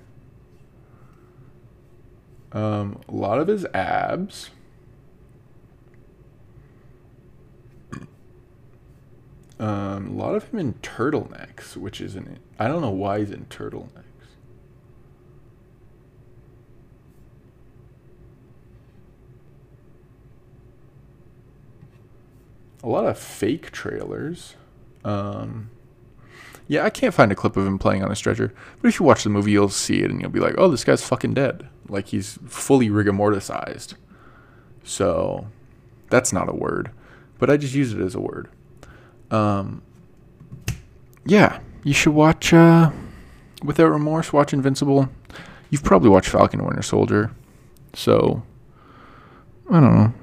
Um, 2.52 3.02
a 3.08 3.12
lot 3.12 3.40
of 3.40 3.48
his 3.48 3.66
abs. 3.74 4.50
Um, 9.58 10.08
a 10.08 10.12
lot 10.12 10.36
of 10.36 10.50
him 10.50 10.60
in 10.60 10.74
turtlenecks, 10.76 11.78
which 11.78 12.02
isn't. 12.02 12.40
I 12.60 12.68
don't 12.68 12.82
know 12.82 12.90
why 12.90 13.20
he's 13.20 13.32
in 13.32 13.46
turtlenecks. 13.46 14.05
A 22.84 22.88
lot 22.88 23.06
of 23.06 23.18
fake 23.18 23.72
trailers. 23.72 24.56
Um, 25.04 25.70
yeah, 26.68 26.84
I 26.84 26.90
can't 26.90 27.14
find 27.14 27.32
a 27.32 27.36
clip 27.36 27.58
of 27.58 27.66
him 27.66 27.78
playing 27.78 28.04
on 28.04 28.12
a 28.12 28.16
stretcher. 28.16 28.54
But 28.82 28.88
if 28.88 29.00
you 29.00 29.06
watch 29.06 29.24
the 29.24 29.30
movie, 29.30 29.52
you'll 29.52 29.70
see 29.70 30.02
it 30.02 30.10
and 30.10 30.20
you'll 30.20 30.32
be 30.32 30.40
like, 30.40 30.56
oh, 30.58 30.70
this 30.70 30.84
guy's 30.84 31.06
fucking 31.06 31.34
dead. 31.34 31.68
Like 31.88 32.08
he's 32.08 32.40
fully 32.48 32.90
rigor 32.90 33.14
mortisized. 33.14 33.96
So 34.84 35.48
that's 36.10 36.34
not 36.34 36.50
a 36.50 36.54
word. 36.54 36.92
But 37.38 37.50
I 37.50 37.58
just 37.58 37.76
use 37.76 37.94
it 37.94 38.02
as 38.02 38.16
a 38.16 38.20
word. 38.20 38.50
Um, 39.30 39.82
yeah, 41.26 41.60
you 41.84 41.94
should 41.94 42.14
watch 42.14 42.54
uh, 42.54 42.92
Without 43.64 43.90
Remorse, 43.90 44.32
watch 44.32 44.54
Invincible. 44.54 45.10
You've 45.70 45.84
probably 45.84 46.10
watched 46.10 46.30
Falcon 46.30 46.64
Winter 46.64 46.82
Soldier. 46.82 47.32
So, 47.94 48.44
I 49.70 49.80
don't 49.80 49.96
know 49.96 50.14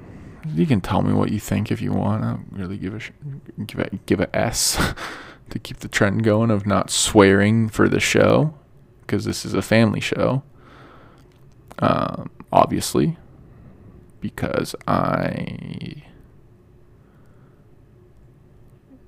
you 0.47 0.65
can 0.65 0.81
tell 0.81 1.01
me 1.01 1.13
what 1.13 1.31
you 1.31 1.39
think 1.39 1.71
if 1.71 1.81
you 1.81 1.91
want. 1.93 2.23
I 2.23 2.31
don't 2.31 2.47
really 2.51 2.77
give 2.77 2.93
a 2.93 2.99
sh- 2.99 3.11
give 3.65 3.79
a 3.79 3.89
give 4.05 4.19
a 4.19 4.35
S 4.35 4.77
to 5.49 5.59
keep 5.59 5.77
the 5.77 5.87
trend 5.87 6.23
going 6.23 6.51
of 6.51 6.65
not 6.65 6.89
swearing 6.89 7.69
for 7.69 7.87
the 7.87 7.99
show 7.99 8.53
because 9.01 9.25
this 9.25 9.45
is 9.45 9.53
a 9.53 9.61
family 9.61 9.99
show. 9.99 10.43
Um, 11.79 12.29
obviously, 12.51 13.17
because 14.19 14.75
I 14.87 16.03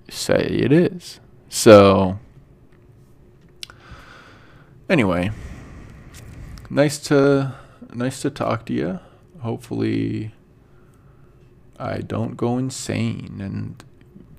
say 0.09 0.35
it 0.35 0.71
is. 0.71 1.19
So 1.49 2.19
anyway, 4.89 5.31
nice 6.69 6.99
to 6.99 7.55
nice 7.93 8.21
to 8.21 8.29
talk 8.29 8.65
to 8.67 8.73
you. 8.73 8.99
Hopefully 9.39 10.34
I 11.77 11.99
don't 11.99 12.37
go 12.37 12.57
insane 12.57 13.39
and 13.41 13.83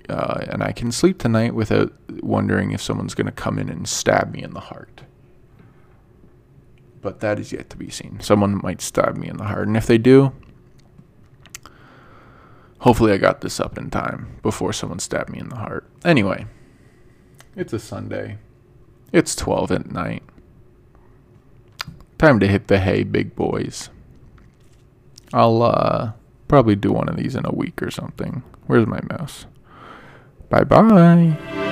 uh, 0.09 0.45
and 0.49 0.63
I 0.63 0.71
can 0.71 0.91
sleep 0.91 1.19
tonight 1.19 1.53
without 1.53 1.91
wondering 2.21 2.71
if 2.71 2.81
someone's 2.81 3.13
going 3.13 3.25
to 3.25 3.31
come 3.31 3.59
in 3.59 3.69
and 3.69 3.87
stab 3.87 4.31
me 4.31 4.41
in 4.41 4.53
the 4.53 4.61
heart. 4.61 5.01
But 7.01 7.19
that 7.19 7.39
is 7.39 7.51
yet 7.51 7.69
to 7.71 7.77
be 7.77 7.89
seen. 7.89 8.19
Someone 8.21 8.61
might 8.63 8.81
stab 8.81 9.17
me 9.17 9.27
in 9.27 9.37
the 9.37 9.45
heart, 9.45 9.67
and 9.67 9.75
if 9.75 9.85
they 9.85 9.97
do, 9.97 10.31
hopefully 12.79 13.11
I 13.11 13.17
got 13.17 13.41
this 13.41 13.59
up 13.59 13.77
in 13.77 13.89
time 13.89 14.39
before 14.41 14.71
someone 14.71 14.99
stabbed 14.99 15.29
me 15.29 15.39
in 15.39 15.49
the 15.49 15.57
heart. 15.57 15.89
Anyway, 16.05 16.45
it's 17.55 17.73
a 17.73 17.79
Sunday. 17.79 18.37
It's 19.11 19.35
12 19.35 19.71
at 19.71 19.91
night. 19.91 20.23
Time 22.17 22.39
to 22.39 22.47
hit 22.47 22.67
the 22.67 22.79
hay, 22.79 23.03
big 23.03 23.35
boys. 23.35 23.89
I'll 25.33 25.61
uh 25.61 26.13
Probably 26.47 26.75
do 26.75 26.91
one 26.91 27.09
of 27.09 27.17
these 27.17 27.35
in 27.35 27.45
a 27.45 27.51
week 27.53 27.81
or 27.81 27.91
something. 27.91 28.43
Where's 28.67 28.87
my 28.87 29.01
mouse? 29.09 29.45
Bye 30.49 30.63
bye. 30.63 31.65